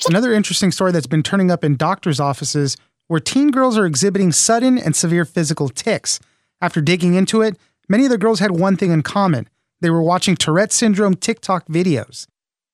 Another 0.08 0.34
interesting 0.34 0.72
story 0.72 0.92
that's 0.92 1.08
been 1.08 1.24
turning 1.24 1.50
up 1.50 1.64
in 1.64 1.76
doctors' 1.76 2.20
offices 2.20 2.76
where 3.08 3.20
teen 3.20 3.52
girls 3.52 3.78
are 3.78 3.86
exhibiting 3.86 4.32
sudden 4.32 4.78
and 4.78 4.96
severe 4.96 5.26
physical 5.26 5.70
tics. 5.70 6.20
After 6.62 6.82
digging 6.82 7.16
into 7.16 7.42
it, 7.42 7.58
many 7.90 8.06
of 8.06 8.12
the 8.12 8.18
girls 8.18 8.40
had 8.40 8.52
one 8.52 8.78
thing 8.78 8.92
in 8.92 9.04
common 9.04 9.48
they 9.84 9.90
were 9.90 10.02
watching 10.02 10.38
Tourette 10.38 10.72
syndrome 10.72 11.14
TikTok 11.14 11.68
videos. 11.68 12.26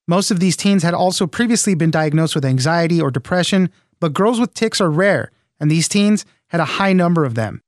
Most 0.07 0.29
of 0.29 0.39
these 0.39 0.55
teens 0.55 0.83
had 0.83 0.93
also 0.93 1.25
previously 1.25 1.73
been 1.73 1.89
diagnosed 1.89 2.35
with 2.35 2.45
anxiety 2.45 3.01
or 3.01 3.09
depression, 3.09 3.69
but 3.99 4.13
girls 4.13 4.39
with 4.39 4.53
tics 4.53 4.79
are 4.79 4.91
rare, 4.91 5.31
and 5.59 5.71
these 5.71 5.87
teens 5.87 6.23
had 6.47 6.61
a 6.61 6.65
high 6.65 6.93
number 6.93 7.25
of 7.25 7.33
them. 7.33 7.61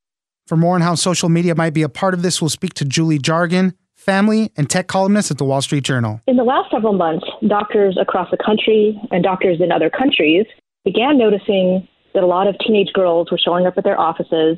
For 0.45 0.55
more 0.55 0.75
on 0.75 0.81
how 0.81 0.95
social 0.95 1.27
media 1.27 1.55
might 1.55 1.73
be 1.73 1.81
a 1.81 1.89
part 1.89 2.13
of 2.13 2.21
this, 2.21 2.39
we'll 2.41 2.49
speak 2.49 2.75
to 2.75 2.85
Julie 2.85 3.17
Jargon, 3.17 3.73
family 3.95 4.51
and 4.57 4.69
tech 4.69 4.87
columnist 4.87 5.31
at 5.31 5.37
the 5.37 5.45
Wall 5.45 5.61
Street 5.61 5.83
Journal. 5.83 6.21
In 6.27 6.37
the 6.37 6.43
last 6.43 6.71
several 6.71 6.93
months, 6.93 7.25
doctors 7.47 7.97
across 7.99 8.29
the 8.31 8.37
country 8.37 8.99
and 9.11 9.23
doctors 9.23 9.59
in 9.59 9.71
other 9.71 9.89
countries 9.89 10.45
began 10.83 11.17
noticing 11.17 11.87
that 12.13 12.23
a 12.23 12.27
lot 12.27 12.47
of 12.47 12.55
teenage 12.59 12.93
girls 12.93 13.31
were 13.31 13.37
showing 13.37 13.65
up 13.65 13.77
at 13.77 13.83
their 13.83 13.99
offices 13.99 14.57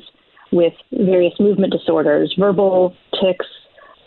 with 0.52 0.72
various 0.92 1.34
movement 1.40 1.72
disorders, 1.72 2.34
verbal 2.38 2.94
tics, 3.20 3.46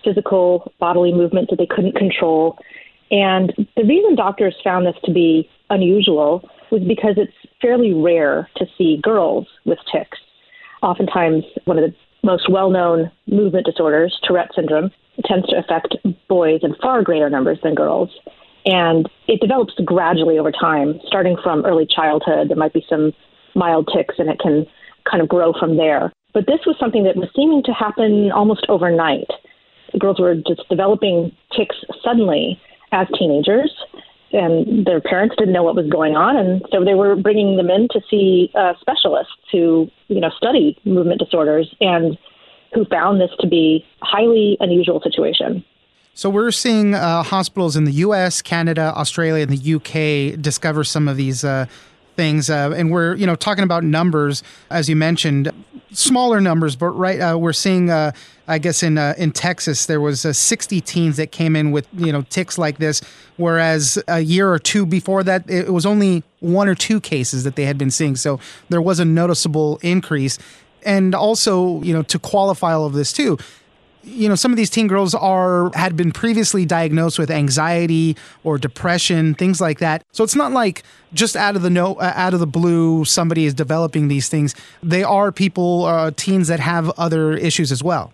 physical 0.04 0.72
bodily 0.80 1.14
movements 1.14 1.50
that 1.50 1.58
they 1.58 1.66
couldn't 1.66 1.96
control. 1.96 2.58
And 3.12 3.54
the 3.76 3.84
reason 3.84 4.16
doctors 4.16 4.56
found 4.64 4.86
this 4.86 4.96
to 5.06 5.14
be 5.14 5.50
unusual 5.70 6.48
was 6.72 6.82
because 6.84 7.16
it's 7.18 7.34
fairly 7.62 7.94
rare 7.94 8.50
to 8.58 8.66
see 8.78 9.00
girls 9.02 9.48
with 9.66 9.80
tics. 9.92 10.18
Oftentimes, 10.82 11.44
one 11.66 11.78
of 11.80 11.90
the 11.90 11.96
most 12.24 12.50
well 12.50 12.70
known 12.70 13.12
movement 13.28 13.66
disorders, 13.66 14.18
Tourette 14.24 14.52
syndrome, 14.56 14.92
tends 15.26 15.48
to 15.48 15.58
affect 15.58 15.96
boys 16.28 16.60
in 16.64 16.76
far 16.76 17.02
greater 17.02 17.30
numbers 17.30 17.58
than 17.64 17.76
girls. 17.76 18.10
And 18.66 19.10
it 19.28 19.40
develops 19.40 19.74
gradually 19.86 20.38
over 20.38 20.52
time, 20.52 21.00
starting 21.08 21.38
from 21.42 21.66
early 21.66 21.88
childhood. 21.88 22.50
There 22.50 22.58
might 22.58 22.74
be 22.74 22.86
some 22.90 23.14
mild 23.58 23.90
tics 23.94 24.16
and 24.18 24.30
it 24.30 24.40
can 24.40 24.66
kind 25.10 25.22
of 25.22 25.28
grow 25.28 25.54
from 25.60 25.78
there. 25.78 26.12
But 26.34 26.46
this 26.46 26.60
was 26.66 26.76
something 26.80 27.04
that 27.04 27.16
was 27.16 27.30
seeming 27.36 27.64
to 27.64 27.74
happen 27.74 28.32
almost 28.32 28.66
overnight 28.70 29.28
The 29.94 30.00
girls 30.00 30.20
were 30.20 30.36
just 30.36 30.62
developing 30.70 31.32
tics 31.56 31.76
suddenly 32.04 32.62
as 32.92 33.08
teenagers, 33.18 33.74
and 34.32 34.86
their 34.86 35.02
parents 35.02 35.36
didn't 35.38 35.54
know 35.54 35.64
what 35.64 35.76
was 35.76 35.90
going 35.90 36.16
on, 36.16 36.36
and 36.38 36.62
so 36.72 36.84
they 36.84 36.94
were 36.94 37.16
bringing 37.16 37.58
them 37.58 37.70
in 37.70 37.88
to 37.92 38.02
see 38.10 38.52
uh, 38.56 38.74
specialists 38.80 39.34
who, 39.52 39.90
you 40.10 40.20
know, 40.20 40.30
study 40.38 40.78
movement 40.86 41.20
disorders 41.20 41.74
and 41.82 42.18
who 42.74 42.86
found 42.86 43.20
this 43.20 43.32
to 43.40 43.48
be 43.48 43.86
highly 44.02 44.58
unusual 44.60 45.02
situation. 45.02 45.64
So 46.14 46.30
we're 46.30 46.52
seeing 46.52 46.96
uh, 46.96 47.24
hospitals 47.24 47.76
in 47.76 47.84
the 47.84 47.92
U.S., 47.94 48.42
Canada, 48.42 48.92
Australia, 48.96 49.44
and 49.44 49.52
the 49.52 49.58
U.K. 49.58 50.36
discover 50.36 50.84
some 50.84 51.08
of 51.08 51.16
these 51.16 51.44
uh, 51.44 51.68
things, 52.18 52.50
uh, 52.50 52.74
and 52.76 52.92
we're 52.92 53.16
you 53.16 53.26
know 53.26 53.36
talking 53.36 53.64
about 53.64 53.84
numbers 53.84 54.44
as 54.70 54.90
you 54.90 54.96
mentioned, 54.96 55.52
smaller 55.94 56.42
numbers, 56.42 56.76
but 56.76 56.90
right 56.90 57.20
uh, 57.20 57.38
we're 57.38 57.54
seeing. 57.54 57.90
Uh, 57.90 58.12
I 58.50 58.60
guess 58.60 58.82
in 58.82 58.98
uh, 58.98 59.14
in 59.18 59.32
Texas 59.32 59.88
there 59.88 60.00
was 60.00 60.26
uh, 60.26 60.32
60 60.32 60.80
teens 60.82 61.18
that 61.18 61.32
came 61.32 61.56
in 61.56 61.72
with 61.72 61.88
you 61.94 62.12
know 62.12 62.22
tics 62.30 62.58
like 62.58 62.78
this, 62.78 63.02
whereas 63.36 64.02
a 64.08 64.22
year 64.22 64.52
or 64.52 64.58
two 64.58 64.86
before 64.86 65.24
that 65.24 65.50
it 65.50 65.74
was 65.74 65.86
only 65.86 66.24
one 66.40 66.70
or 66.70 66.76
two 66.76 67.02
cases 67.02 67.44
that 67.44 67.56
they 67.58 67.66
had 67.66 67.78
been 67.78 67.92
seeing. 67.92 68.16
So 68.16 68.40
there 68.70 68.82
was 68.82 69.00
a 69.00 69.06
noticeable 69.06 69.80
increase, 69.82 70.40
and 70.84 71.14
also 71.14 71.82
you 71.84 71.94
know 71.94 72.04
to 72.04 72.20
qualify 72.20 72.74
all 72.74 72.86
of 72.86 72.94
this 72.94 73.12
too, 73.12 73.38
you 74.08 74.28
know 74.30 74.36
some 74.36 74.52
of 74.52 74.58
these 74.58 74.70
teen 74.70 74.88
girls 74.88 75.14
are 75.14 75.72
had 75.76 75.96
been 75.96 76.12
previously 76.12 76.66
diagnosed 76.66 77.20
with 77.20 77.30
anxiety 77.30 78.16
or 78.44 78.58
depression 78.58 79.34
things 79.36 79.60
like 79.62 79.80
that 79.80 80.04
so 80.12 80.24
it's 80.24 80.36
not 80.36 80.52
like 80.52 80.84
just 81.14 81.36
out 81.36 81.56
of 81.56 81.62
the 81.62 81.70
no 81.70 81.96
uh, 81.96 82.14
out 82.16 82.34
of 82.34 82.40
the 82.40 82.48
blue 82.48 83.06
somebody 83.06 83.46
is 83.46 83.54
developing 83.54 84.08
these 84.08 84.30
things 84.30 84.56
they 84.82 85.04
are 85.04 85.32
people 85.32 85.86
uh, 85.86 86.12
teens 86.16 86.48
that 86.48 86.60
have 86.60 86.90
other 86.98 87.34
issues 87.34 87.72
as 87.72 87.84
well 87.84 88.14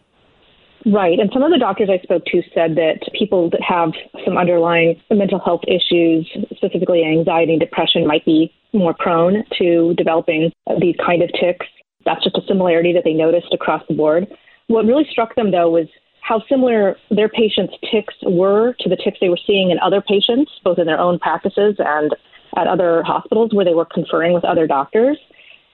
Right. 0.86 1.18
And 1.18 1.30
some 1.32 1.44
of 1.44 1.52
the 1.52 1.58
doctors 1.58 1.90
I 1.90 1.98
spoke 2.04 2.26
to 2.26 2.42
said 2.54 2.76
that 2.76 3.00
people 3.18 3.50
that 3.52 3.62
have 3.62 3.94
some 4.26 4.38
underlying 4.38 5.02
mental 5.10 5.40
health 5.40 5.62
issues, 5.66 6.30
specifically 6.54 7.06
anxiety 7.06 7.54
and 7.54 7.60
depression, 7.62 8.06
might 8.06 8.26
be 8.26 8.54
more 8.74 8.94
prone 8.94 9.46
to 9.60 9.94
developing 9.96 10.52
these 10.82 10.96
kind 11.06 11.22
of 11.22 11.30
tics. 11.40 11.66
That's 12.06 12.24
just 12.24 12.38
a 12.38 12.42
similarity 12.48 12.92
that 12.94 13.06
they 13.06 13.14
noticed 13.14 13.54
across 13.54 13.82
the 13.88 13.96
board. 13.96 14.28
What 14.68 14.86
really 14.86 15.06
struck 15.10 15.36
them, 15.36 15.52
though, 15.52 15.70
was 15.70 15.88
how 16.22 16.42
similar 16.48 16.96
their 17.12 17.30
patients' 17.30 17.74
tics 17.92 18.14
were 18.24 18.76
to 18.80 18.90
the 18.90 18.96
tics 18.96 19.18
they 19.20 19.30
were 19.30 19.40
seeing 19.46 19.72
in 19.72 19.80
other 19.80 20.02
patients, 20.02 20.52
both 20.64 20.80
in 20.80 20.86
their 20.86 21.00
own 21.00 21.20
practices 21.20 21.76
and 21.80 22.16
at 22.56 22.68
other 22.68 23.04
hospitals 23.04 23.54
where 23.54 23.66
they 23.66 23.74
were 23.74 23.86
conferring 23.86 24.34
with 24.34 24.46
other 24.46 24.66
doctors. 24.66 25.18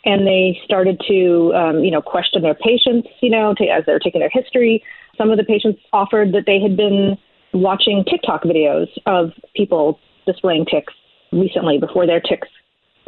And 0.05 0.25
they 0.25 0.59
started 0.63 0.99
to, 1.07 1.53
um, 1.53 1.83
you 1.83 1.91
know, 1.91 2.01
question 2.01 2.41
their 2.41 2.55
patients, 2.55 3.09
you 3.21 3.29
know, 3.29 3.53
to, 3.57 3.65
as 3.65 3.83
they're 3.85 3.99
taking 3.99 4.21
their 4.21 4.31
history. 4.31 4.83
Some 5.17 5.29
of 5.29 5.37
the 5.37 5.43
patients 5.43 5.81
offered 5.91 6.31
that 6.33 6.43
they 6.45 6.59
had 6.59 6.77
been 6.77 7.17
watching 7.53 8.05
TikTok 8.09 8.43
videos 8.43 8.87
of 9.05 9.31
people 9.55 9.99
displaying 10.25 10.65
tics 10.65 10.93
recently 11.31 11.77
before 11.77 12.07
their 12.07 12.21
tics 12.21 12.47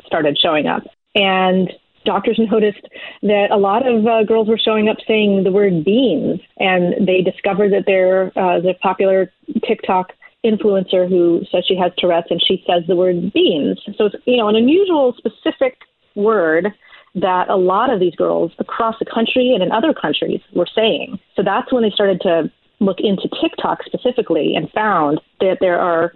started 0.05 0.37
showing 0.37 0.67
up. 0.67 0.83
And 1.15 1.71
doctors 2.05 2.39
noticed 2.51 2.87
that 3.23 3.47
a 3.51 3.57
lot 3.57 3.87
of 3.87 4.05
uh, 4.05 4.23
girls 4.23 4.47
were 4.47 4.57
showing 4.57 4.89
up 4.89 4.97
saying 5.07 5.43
the 5.43 5.51
word 5.51 5.83
beans, 5.83 6.39
and 6.57 7.07
they 7.07 7.21
discovered 7.21 7.71
that 7.71 7.83
they're 7.85 8.27
uh, 8.37 8.59
the 8.59 8.73
popular 8.81 9.31
TikTok 9.67 10.13
influencer 10.45 11.07
who 11.07 11.41
says 11.51 11.63
she 11.67 11.77
has 11.77 11.91
Tourette's 11.97 12.31
and 12.31 12.41
she 12.45 12.63
says 12.65 12.83
the 12.87 12.95
word 12.95 13.31
beans. 13.33 13.79
So 13.97 14.05
it's 14.05 14.15
you 14.25 14.37
know 14.37 14.47
an 14.47 14.55
unusual, 14.55 15.13
specific 15.17 15.77
word 16.15 16.67
that 17.15 17.49
a 17.49 17.55
lot 17.55 17.91
of 17.91 17.99
these 17.99 18.15
girls 18.15 18.51
across 18.59 18.95
the 18.99 19.05
country 19.05 19.53
and 19.53 19.61
in 19.61 19.71
other 19.71 19.93
countries 19.93 20.39
were 20.53 20.67
saying. 20.73 21.19
So 21.35 21.43
that's 21.43 21.71
when 21.71 21.83
they 21.83 21.89
started 21.89 22.21
to 22.21 22.49
look 22.79 22.97
into 22.99 23.29
TikTok 23.41 23.83
specifically 23.85 24.55
and 24.55 24.71
found 24.71 25.19
that 25.39 25.57
there 25.59 25.79
are 25.79 26.13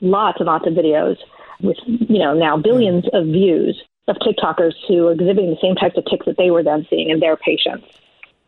lots 0.00 0.38
and 0.38 0.46
lots 0.46 0.66
of 0.66 0.72
videos 0.72 1.16
with 1.62 1.76
you 1.86 2.18
know 2.18 2.32
now 2.32 2.56
billions 2.56 3.04
of 3.12 3.26
views 3.26 3.80
of 4.08 4.16
TikTokers 4.16 4.74
who 4.88 5.08
are 5.08 5.12
exhibiting 5.12 5.50
the 5.50 5.58
same 5.60 5.74
types 5.74 5.96
of 5.96 6.04
tics 6.04 6.26
that 6.26 6.36
they 6.36 6.50
were 6.50 6.62
then 6.62 6.86
seeing 6.90 7.10
in 7.10 7.20
their 7.20 7.36
patients. 7.36 7.86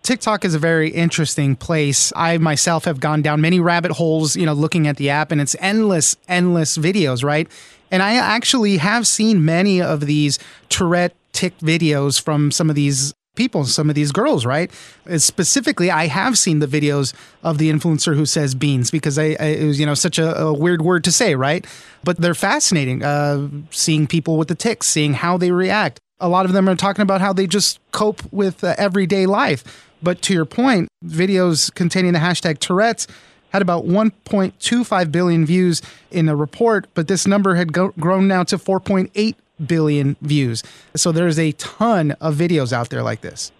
TikTok 0.02 0.44
is 0.44 0.54
a 0.54 0.58
very 0.58 0.90
interesting 0.90 1.54
place. 1.54 2.12
I 2.16 2.38
myself 2.38 2.86
have 2.86 2.98
gone 2.98 3.22
down 3.22 3.40
many 3.40 3.60
rabbit 3.60 3.92
holes, 3.92 4.34
you 4.34 4.44
know, 4.44 4.52
looking 4.52 4.88
at 4.88 4.96
the 4.96 5.10
app 5.10 5.30
and 5.30 5.40
it's 5.40 5.54
endless, 5.60 6.16
endless 6.26 6.76
videos, 6.76 7.22
right? 7.22 7.48
And 7.92 8.02
I 8.02 8.14
actually 8.14 8.78
have 8.78 9.06
seen 9.06 9.44
many 9.44 9.80
of 9.80 10.00
these 10.00 10.40
Tourette 10.68 11.14
tic 11.32 11.56
videos 11.58 12.20
from 12.20 12.50
some 12.50 12.68
of 12.68 12.74
these 12.74 13.14
people, 13.34 13.64
some 13.64 13.88
of 13.88 13.94
these 13.94 14.12
girls, 14.12 14.44
right? 14.44 14.70
Uh, 15.08 15.18
specifically, 15.18 15.90
I 15.90 16.06
have 16.06 16.36
seen 16.36 16.58
the 16.58 16.66
videos 16.66 17.14
of 17.42 17.58
the 17.58 17.70
influencer 17.70 18.14
who 18.14 18.26
says 18.26 18.54
beans 18.54 18.90
because 18.90 19.18
I, 19.18 19.36
I 19.40 19.46
it 19.62 19.66
was 19.66 19.80
you 19.80 19.86
know 19.86 19.94
such 19.94 20.18
a, 20.18 20.38
a, 20.38 20.52
weird 20.52 20.82
word 20.82 21.04
to 21.04 21.12
say, 21.12 21.34
right? 21.34 21.66
But 22.04 22.18
they're 22.18 22.34
fascinating. 22.34 23.02
Uh, 23.02 23.48
seeing 23.70 24.06
people 24.06 24.36
with 24.36 24.48
the 24.48 24.54
tics, 24.54 24.86
seeing 24.86 25.14
how 25.14 25.38
they 25.38 25.50
react. 25.50 25.98
A 26.20 26.28
lot 26.28 26.46
of 26.46 26.52
them 26.52 26.68
are 26.68 26.76
talking 26.76 27.02
about 27.02 27.20
how 27.20 27.32
they 27.32 27.46
just 27.46 27.80
cope 27.90 28.22
with 28.32 28.62
uh, 28.62 28.74
everyday 28.78 29.26
life. 29.26 29.88
But 30.02 30.20
to 30.22 30.34
your 30.34 30.44
point, 30.44 30.88
videos 31.04 31.72
containing 31.74 32.12
the 32.12 32.18
hashtag 32.18 32.58
Tourette's 32.58 33.06
had 33.50 33.62
about 33.62 33.84
1.25 33.84 35.12
billion 35.12 35.44
views 35.44 35.82
in 36.10 36.28
a 36.28 36.34
report, 36.34 36.86
but 36.94 37.06
this 37.06 37.26
number 37.26 37.54
had 37.54 37.72
go- 37.72 37.92
grown 38.00 38.26
now 38.26 38.42
to 38.44 38.56
4.8 38.56 39.34
billion 39.66 40.16
views. 40.20 40.62
So 40.94 41.12
there's 41.12 41.38
a 41.38 41.52
ton 41.52 42.12
of 42.20 42.36
videos 42.36 42.72
out 42.72 42.90
there 42.90 43.02
like 43.02 43.20
this. 43.20 43.52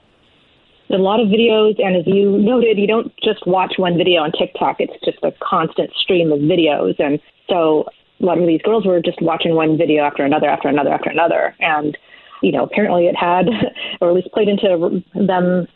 A 0.91 0.97
lot 0.97 1.21
of 1.21 1.29
videos, 1.29 1.83
and 1.83 1.97
as 1.97 2.07
you 2.07 2.39
noted, 2.39 2.79
you 2.79 2.87
don't 2.87 3.13
just 3.23 3.47
watch 3.47 3.75
one 3.79 3.97
video 3.97 4.21
on 4.21 4.33
TikTok. 4.33 4.77
It's 4.79 4.93
just 5.05 5.19
a 5.23 5.33
constant 5.41 5.91
stream 5.95 6.31
of 6.33 6.41
videos, 6.41 7.01
and 7.01 7.19
so 7.49 7.87
a 8.21 8.25
lot 8.27 8.39
of 8.39 8.47
these 8.47 8.61
girls 8.61 8.85
were 8.85 9.01
just 9.01 9.23
watching 9.23 9.55
one 9.55 9.79
video 9.79 10.05
after 10.05 10.23
another, 10.23 10.49
after 10.49 10.69
another, 10.69 10.91
after 10.93 11.09
another, 11.09 11.55
and 11.61 11.97
you 12.43 12.53
know, 12.53 12.65
apparently 12.65 13.07
it 13.07 13.17
had, 13.17 13.47
or 14.01 14.11
at 14.11 14.15
least 14.15 14.31
played 14.33 14.49
into 14.49 15.03
them 15.15 15.67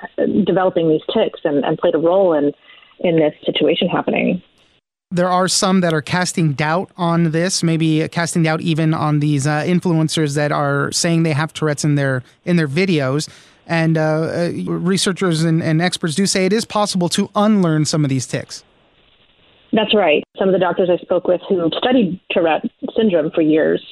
developing 0.45 0.89
these 0.89 1.03
tics 1.15 1.41
and, 1.45 1.65
and 1.65 1.79
played 1.79 1.95
a 1.95 1.99
role 1.99 2.35
in 2.35 2.53
in 3.01 3.17
this 3.17 3.35
situation 3.45 3.89
happening. 3.89 4.43
There 5.13 5.29
are 5.29 5.47
some 5.47 5.83
that 5.83 5.95
are 5.95 6.03
casting 6.03 6.55
doubt 6.55 6.91
on 6.97 7.31
this, 7.31 7.63
maybe 7.63 8.09
casting 8.09 8.43
doubt 8.43 8.61
even 8.61 8.93
on 8.93 9.21
these 9.21 9.47
uh, 9.47 9.63
influencers 9.63 10.35
that 10.35 10.51
are 10.51 10.91
saying 10.91 11.23
they 11.23 11.33
have 11.33 11.53
Tourette's 11.53 11.85
in 11.85 11.95
their 11.95 12.25
in 12.45 12.57
their 12.57 12.67
videos. 12.67 13.29
And 13.69 13.97
uh, 13.97 14.03
uh, 14.03 14.53
researchers 14.67 15.45
and, 15.45 15.63
and 15.63 15.81
experts 15.81 16.17
do 16.17 16.27
say 16.27 16.45
it 16.45 16.53
is 16.53 16.65
possible 16.65 17.09
to 17.11 17.31
unlearn 17.37 17.85
some 17.85 18.05
of 18.05 18.11
these 18.11 18.27
tics. 18.27 18.65
That's 19.73 19.95
right. 19.95 20.25
Some 20.37 20.49
of 20.49 20.53
the 20.53 20.59
doctors 20.59 20.89
I 20.91 20.97
spoke 20.99 21.29
with 21.29 21.41
who 21.49 21.71
studied 21.79 22.21
Tourette 22.33 22.65
syndrome 22.97 23.31
for 23.31 23.43
years, 23.43 23.85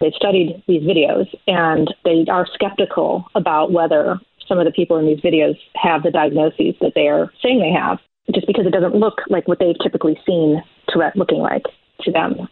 they 0.00 0.12
studied 0.16 0.62
these 0.66 0.82
videos 0.82 1.26
and 1.46 1.94
they 2.04 2.26
are 2.30 2.46
skeptical 2.52 3.24
about 3.34 3.72
whether 3.72 4.20
some 4.46 4.58
of 4.58 4.66
the 4.66 4.72
people 4.72 4.98
in 4.98 5.06
these 5.06 5.20
videos 5.20 5.56
have 5.76 6.02
the 6.02 6.10
diagnoses 6.10 6.74
that 6.80 6.92
they 6.94 7.08
are 7.08 7.32
saying 7.42 7.60
they 7.60 7.72
have 7.72 7.98
just 8.34 8.46
because 8.46 8.66
it 8.66 8.72
doesn't 8.72 8.94
look 8.94 9.20
like 9.28 9.48
what 9.48 9.58
they've 9.58 9.78
typically 9.82 10.18
seen 10.26 10.62
Tourette 10.88 11.16
looking 11.16 11.38
like 11.38 11.64
to 12.02 12.12
them. 12.12 12.48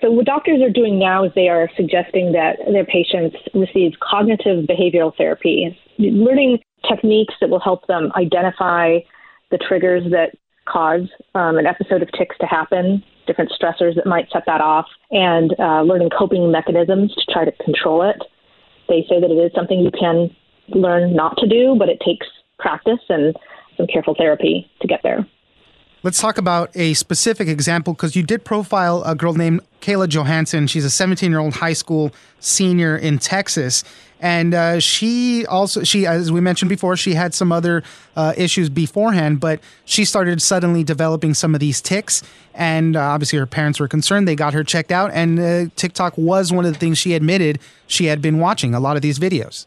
So, 0.00 0.10
what 0.10 0.24
doctors 0.24 0.62
are 0.62 0.70
doing 0.70 0.98
now 0.98 1.24
is 1.24 1.32
they 1.34 1.48
are 1.48 1.68
suggesting 1.76 2.32
that 2.32 2.56
their 2.72 2.86
patients 2.86 3.36
receive 3.54 3.92
cognitive 4.00 4.64
behavioral 4.64 5.14
therapy, 5.14 5.78
learning 5.98 6.58
techniques 6.88 7.34
that 7.40 7.50
will 7.50 7.60
help 7.60 7.86
them 7.86 8.10
identify 8.16 8.98
the 9.50 9.58
triggers 9.58 10.04
that 10.10 10.30
cause 10.66 11.08
um, 11.34 11.58
an 11.58 11.66
episode 11.66 12.02
of 12.02 12.08
tics 12.12 12.36
to 12.40 12.46
happen, 12.46 13.02
different 13.26 13.50
stressors 13.50 13.94
that 13.96 14.06
might 14.06 14.30
set 14.32 14.44
that 14.46 14.60
off, 14.60 14.86
and 15.10 15.54
uh, 15.58 15.82
learning 15.82 16.08
coping 16.16 16.50
mechanisms 16.50 17.14
to 17.14 17.32
try 17.32 17.44
to 17.44 17.52
control 17.64 18.08
it. 18.08 18.16
They 18.88 19.04
say 19.08 19.20
that 19.20 19.30
it 19.30 19.34
is 19.34 19.52
something 19.54 19.80
you 19.80 19.90
can 19.90 20.34
learn 20.68 21.14
not 21.14 21.36
to 21.38 21.48
do, 21.48 21.76
but 21.78 21.88
it 21.88 22.00
takes 22.04 22.26
practice 22.58 23.00
and 23.08 23.36
some 23.80 23.86
careful 23.86 24.14
therapy 24.14 24.70
to 24.80 24.86
get 24.86 25.02
there. 25.02 25.26
Let's 26.02 26.20
talk 26.20 26.38
about 26.38 26.70
a 26.74 26.94
specific 26.94 27.46
example 27.46 27.92
because 27.92 28.16
you 28.16 28.22
did 28.22 28.42
profile 28.44 29.02
a 29.04 29.14
girl 29.14 29.34
named 29.34 29.60
Kayla 29.82 30.08
Johansson. 30.08 30.66
She's 30.66 30.84
a 30.84 30.90
17 30.90 31.30
year 31.30 31.40
old 31.40 31.54
high 31.54 31.74
school 31.74 32.12
senior 32.38 32.96
in 32.96 33.18
Texas. 33.18 33.84
And 34.18 34.54
uh, 34.54 34.80
she 34.80 35.46
also, 35.46 35.82
she, 35.82 36.06
as 36.06 36.30
we 36.30 36.40
mentioned 36.40 36.68
before, 36.68 36.96
she 36.96 37.14
had 37.14 37.34
some 37.34 37.52
other 37.52 37.82
uh, 38.16 38.34
issues 38.36 38.68
beforehand, 38.68 39.40
but 39.40 39.60
she 39.86 40.04
started 40.04 40.42
suddenly 40.42 40.84
developing 40.84 41.32
some 41.32 41.54
of 41.54 41.60
these 41.60 41.80
tics. 41.80 42.22
And 42.54 42.96
uh, 42.96 43.00
obviously, 43.00 43.38
her 43.38 43.46
parents 43.46 43.80
were 43.80 43.88
concerned. 43.88 44.28
They 44.28 44.36
got 44.36 44.52
her 44.52 44.62
checked 44.62 44.92
out, 44.92 45.10
and 45.14 45.38
uh, 45.38 45.66
TikTok 45.76 46.18
was 46.18 46.52
one 46.52 46.66
of 46.66 46.72
the 46.72 46.78
things 46.78 46.98
she 46.98 47.14
admitted 47.14 47.60
she 47.86 48.06
had 48.06 48.20
been 48.20 48.38
watching 48.40 48.74
a 48.74 48.80
lot 48.80 48.96
of 48.96 49.02
these 49.02 49.18
videos. 49.18 49.64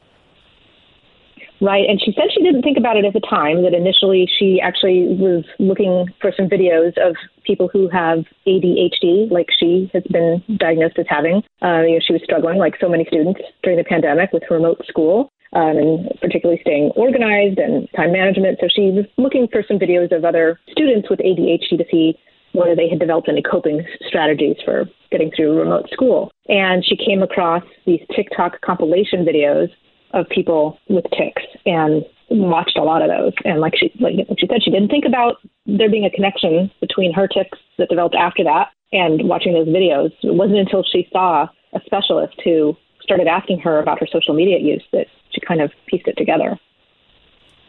Right. 1.61 1.87
And 1.87 2.01
she 2.01 2.11
said 2.13 2.25
she 2.33 2.43
didn't 2.43 2.63
think 2.63 2.77
about 2.77 2.97
it 2.97 3.05
at 3.05 3.13
the 3.13 3.21
time, 3.21 3.63
that 3.63 3.73
initially 3.73 4.27
she 4.39 4.59
actually 4.61 5.15
was 5.15 5.45
looking 5.59 6.07
for 6.19 6.31
some 6.35 6.47
videos 6.49 6.97
of 6.97 7.15
people 7.45 7.69
who 7.71 7.87
have 7.89 8.25
ADHD, 8.47 9.31
like 9.31 9.47
she 9.57 9.89
has 9.93 10.03
been 10.11 10.43
diagnosed 10.57 10.99
as 10.99 11.05
having. 11.07 11.41
Uh, 11.61 11.81
you 11.87 11.95
know, 11.95 11.99
she 12.05 12.13
was 12.13 12.21
struggling, 12.23 12.57
like 12.57 12.75
so 12.81 12.89
many 12.89 13.05
students 13.05 13.39
during 13.63 13.77
the 13.77 13.83
pandemic, 13.83 14.33
with 14.33 14.43
remote 14.49 14.81
school. 14.87 15.31
Um, 15.55 15.77
and 15.77 16.09
particularly 16.19 16.59
staying 16.61 16.89
organized 16.95 17.59
and 17.59 17.87
time 17.95 18.11
management. 18.11 18.57
So 18.59 18.67
she 18.75 18.89
was 18.89 19.05
looking 19.19 19.47
for 19.51 19.63
some 19.67 19.77
videos 19.77 20.11
of 20.11 20.25
other 20.25 20.59
students 20.71 21.11
with 21.11 21.19
ADHD 21.19 21.77
to 21.77 21.85
see 21.91 22.17
whether 22.53 22.75
they 22.75 22.89
had 22.89 22.97
developed 22.97 23.29
any 23.29 23.43
coping 23.43 23.85
strategies 24.07 24.55
for 24.65 24.85
getting 25.11 25.31
through 25.35 25.59
remote 25.59 25.89
school. 25.91 26.31
And 26.47 26.83
she 26.83 26.97
came 26.97 27.21
across 27.21 27.63
these 27.85 28.01
TikTok 28.15 28.61
compilation 28.61 29.25
videos 29.25 29.69
of 30.13 30.27
people 30.29 30.79
with 30.89 31.05
tics 31.17 31.43
and 31.65 32.03
watched 32.29 32.77
a 32.77 32.83
lot 32.83 33.01
of 33.01 33.09
those. 33.09 33.33
And 33.45 33.59
like 33.59 33.73
she 33.77 33.91
like 33.99 34.15
she 34.37 34.47
said, 34.47 34.63
she 34.63 34.71
didn't 34.71 34.89
think 34.89 35.05
about 35.05 35.37
there 35.65 35.89
being 35.89 36.05
a 36.05 36.09
connection 36.09 36.71
between 36.79 37.13
her 37.13 37.27
tics 37.27 37.57
that 37.77 37.89
developed 37.89 38.15
after 38.15 38.43
that 38.43 38.69
and 38.91 39.27
watching 39.27 39.53
those 39.53 39.67
videos. 39.67 40.11
It 40.21 40.35
wasn't 40.35 40.59
until 40.59 40.83
she 40.83 41.07
saw 41.11 41.47
a 41.73 41.79
specialist 41.85 42.39
who 42.43 42.77
started 43.01 43.27
asking 43.27 43.59
her 43.59 43.79
about 43.79 43.99
her 43.99 44.07
social 44.11 44.33
media 44.33 44.59
use 44.59 44.83
that 44.93 45.07
she 45.31 45.41
kind 45.41 45.61
of 45.61 45.71
pieced 45.87 46.07
it 46.07 46.15
together. 46.17 46.57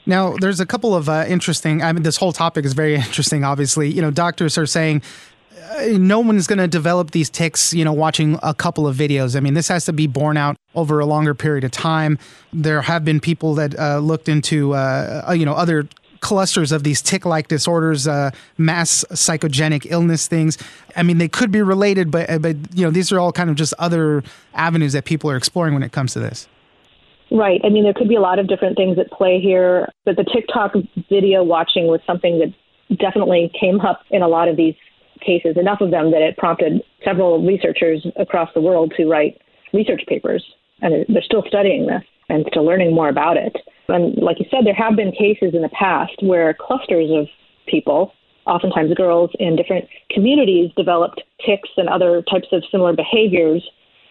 Now, 0.07 0.37
there's 0.39 0.61
a 0.61 0.67
couple 0.67 0.95
of 0.95 1.09
uh, 1.09 1.25
interesting. 1.27 1.83
I 1.83 1.93
mean, 1.93 2.03
this 2.03 2.19
whole 2.19 2.33
topic 2.33 2.65
is 2.65 2.75
very 2.75 2.95
interesting. 3.07 3.43
Obviously, 3.43 3.91
you 3.91 4.03
know, 4.03 4.11
doctors 4.11 4.59
are 4.59 4.67
saying 4.67 5.03
no 5.89 6.21
one's 6.21 6.47
going 6.47 6.59
to 6.59 6.69
develop 6.69 7.11
these 7.11 7.31
tics, 7.31 7.73
you 7.73 7.85
know, 7.85 7.93
watching 7.93 8.39
a 8.43 8.55
couple 8.55 8.87
of 8.87 8.97
videos. 8.97 9.37
I 9.37 9.41
mean, 9.41 9.55
this 9.55 9.69
has 9.69 9.85
to 9.87 9.93
be 9.93 10.07
borne 10.07 10.37
out 10.37 10.57
over 10.75 11.01
a 11.01 11.07
longer 11.07 11.35
period 11.35 11.65
of 11.65 11.71
time. 11.71 12.19
There 12.53 12.83
have 12.83 13.05
been 13.05 13.21
people 13.21 13.55
that 13.55 13.79
uh, 13.79 13.99
looked 13.99 14.29
into, 14.29 14.75
uh, 14.75 15.25
uh 15.29 15.33
you 15.33 15.45
know, 15.45 15.55
other 15.55 15.89
clusters 16.21 16.73
of 16.73 16.85
these 16.85 17.03
tic-like 17.03 17.49
disorders, 17.49 18.09
uh, 18.09 18.31
mass 18.57 19.05
psychogenic 19.11 19.87
illness 19.91 20.27
things. 20.27 20.57
I 20.97 21.03
mean, 21.03 21.19
they 21.19 21.29
could 21.29 21.51
be 21.51 21.61
related, 21.61 22.11
but 22.11 22.31
uh, 22.31 22.39
but 22.39 22.57
you 22.75 22.85
know, 22.85 22.91
these 22.91 23.13
are 23.13 23.21
all 23.21 23.31
kind 23.31 23.51
of 23.51 23.57
just 23.57 23.75
other 23.79 24.23
avenues 24.55 24.95
that 24.95 25.05
people 25.05 25.31
are 25.31 25.37
exploring 25.37 25.75
when 25.75 25.83
it 25.83 25.93
comes 25.93 26.15
to 26.15 26.21
this. 26.21 26.49
Right. 27.31 27.61
I 27.65 27.69
mean, 27.69 27.85
there 27.85 27.95
could 27.95 28.09
be 28.09 28.15
a 28.15 28.21
lot 28.21 28.39
of 28.39 28.49
different 28.49 28.77
things 28.77 28.99
at 28.99 29.11
play 29.11 29.41
here, 29.41 29.89
but 30.05 30.17
the 30.17 30.25
TikTok 30.25 30.75
video 31.09 31.43
watching 31.43 31.89
was 31.89 32.01
something 32.07 32.39
that 32.39 32.97
definitely 32.97 33.51
came 33.59 33.81
up 33.81 34.03
in 34.11 34.23
a 34.23 34.29
lot 34.29 34.49
of 34.49 34.57
these 34.57 34.75
cases, 35.25 35.57
enough 35.57 35.81
of 35.81 35.91
them 35.91 36.11
that 36.11 36.23
it 36.23 36.37
prompted 36.37 36.83
several 37.05 37.45
researchers 37.45 38.07
across 38.17 38.51
the 38.55 38.61
world 38.61 38.93
to 38.97 39.07
write 39.07 39.41
research 39.73 40.03
papers. 40.07 40.45
And 40.81 41.07
they're 41.09 41.23
still 41.23 41.45
studying 41.47 41.87
this 41.87 42.03
and 42.29 42.45
still 42.51 42.65
learning 42.65 42.95
more 42.95 43.09
about 43.09 43.37
it. 43.37 43.57
And 43.89 44.17
like 44.17 44.39
you 44.39 44.47
said, 44.51 44.65
there 44.65 44.75
have 44.75 44.97
been 44.97 45.13
cases 45.13 45.55
in 45.55 45.63
the 45.63 45.69
past 45.69 46.13
where 46.21 46.55
clusters 46.55 47.11
of 47.11 47.27
people, 47.67 48.13
oftentimes 48.47 48.95
girls 48.95 49.31
in 49.39 49.57
different 49.57 49.87
communities, 50.11 50.71
developed 50.77 51.23
tics 51.45 51.69
and 51.77 51.89
other 51.89 52.23
types 52.31 52.49
of 52.53 52.63
similar 52.71 52.95
behaviors 52.95 53.63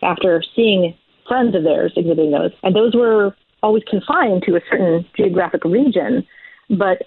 after 0.02 0.44
seeing 0.56 0.96
friends 1.28 1.56
of 1.56 1.64
theirs 1.64 1.94
exhibiting 1.96 2.32
those. 2.32 2.52
And 2.64 2.76
those 2.76 2.94
were 2.96 3.36
always 3.62 3.84
confined 3.90 4.44
to 4.44 4.56
a 4.56 4.62
certain 4.70 5.06
geographic 5.16 5.64
region. 5.64 6.26
But 6.70 7.04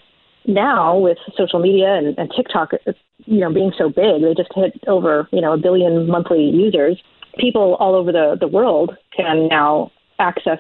now 0.46 0.98
with 0.98 1.18
social 1.36 1.58
media 1.58 1.94
and, 1.94 2.18
and 2.18 2.32
TikTok, 2.34 2.72
you 3.24 3.40
know, 3.40 3.52
being 3.52 3.72
so 3.76 3.88
big, 3.88 4.22
they 4.22 4.34
just 4.34 4.52
hit 4.54 4.74
over, 4.86 5.28
you 5.32 5.40
know, 5.40 5.52
a 5.52 5.58
billion 5.58 6.08
monthly 6.08 6.50
users. 6.50 7.00
People 7.38 7.76
all 7.80 7.94
over 7.94 8.12
the, 8.12 8.36
the 8.38 8.48
world 8.48 8.96
can 9.14 9.48
now 9.48 9.90
access 10.18 10.58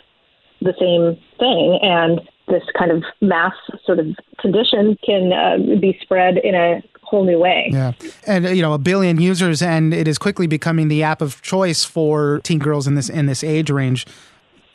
the 0.60 0.74
same 0.78 1.18
thing. 1.38 1.78
And 1.82 2.20
this 2.48 2.62
kind 2.78 2.90
of 2.90 3.02
mass 3.20 3.54
sort 3.84 3.98
of 3.98 4.06
condition 4.40 4.96
can 5.04 5.32
uh, 5.32 5.78
be 5.80 5.98
spread 6.02 6.38
in 6.38 6.54
a 6.54 6.82
whole 7.02 7.24
new 7.24 7.38
way. 7.38 7.70
Yeah. 7.72 7.92
And 8.26 8.46
uh, 8.46 8.50
you 8.50 8.62
know, 8.62 8.72
a 8.72 8.78
billion 8.78 9.20
users 9.20 9.62
and 9.62 9.94
it 9.94 10.08
is 10.08 10.18
quickly 10.18 10.46
becoming 10.46 10.88
the 10.88 11.02
app 11.02 11.22
of 11.22 11.40
choice 11.42 11.84
for 11.84 12.40
teen 12.42 12.58
girls 12.58 12.86
in 12.86 12.94
this 12.94 13.08
in 13.08 13.26
this 13.26 13.44
age 13.44 13.70
range 13.70 14.06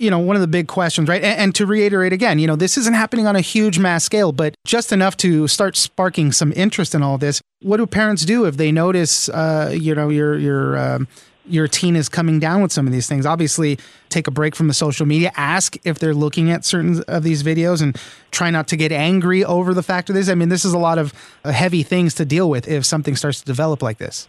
you 0.01 0.09
know, 0.09 0.17
one 0.17 0.35
of 0.35 0.41
the 0.41 0.47
big 0.47 0.67
questions, 0.67 1.07
right? 1.07 1.23
And, 1.23 1.39
and, 1.39 1.55
to 1.55 1.65
reiterate 1.67 2.11
again, 2.11 2.39
you 2.39 2.47
know, 2.47 2.55
this 2.55 2.75
isn't 2.75 2.95
happening 2.95 3.27
on 3.27 3.35
a 3.35 3.41
huge 3.41 3.77
mass 3.77 4.03
scale, 4.03 4.31
but 4.31 4.55
just 4.65 4.91
enough 4.91 5.15
to 5.17 5.47
start 5.47 5.77
sparking 5.77 6.31
some 6.31 6.51
interest 6.55 6.95
in 6.95 7.03
all 7.03 7.19
this. 7.19 7.39
What 7.61 7.77
do 7.77 7.85
parents 7.85 8.25
do 8.25 8.45
if 8.45 8.57
they 8.57 8.71
notice, 8.71 9.29
uh, 9.29 9.71
you 9.79 9.93
know, 9.93 10.09
your 10.09 10.37
your 10.39 10.77
um, 10.77 11.07
your 11.45 11.67
teen 11.67 11.95
is 11.95 12.09
coming 12.09 12.39
down 12.39 12.63
with 12.63 12.71
some 12.71 12.87
of 12.87 12.93
these 12.93 13.07
things? 13.07 13.27
Obviously, 13.27 13.77
take 14.09 14.25
a 14.25 14.31
break 14.31 14.55
from 14.55 14.67
the 14.67 14.73
social 14.73 15.05
media. 15.05 15.31
Ask 15.35 15.77
if 15.83 15.99
they're 15.99 16.15
looking 16.15 16.49
at 16.49 16.65
certain 16.65 17.03
of 17.07 17.21
these 17.21 17.43
videos, 17.43 17.83
and 17.83 17.95
try 18.31 18.49
not 18.49 18.67
to 18.69 18.75
get 18.75 18.91
angry 18.91 19.45
over 19.45 19.75
the 19.75 19.83
fact 19.83 20.09
of 20.09 20.15
this. 20.15 20.29
I 20.29 20.33
mean, 20.33 20.49
this 20.49 20.65
is 20.65 20.73
a 20.73 20.79
lot 20.79 20.97
of 20.97 21.13
uh, 21.43 21.51
heavy 21.51 21.83
things 21.83 22.15
to 22.15 22.25
deal 22.25 22.49
with 22.49 22.67
if 22.67 22.85
something 22.85 23.15
starts 23.15 23.41
to 23.41 23.45
develop 23.45 23.83
like 23.83 23.99
this. 23.99 24.27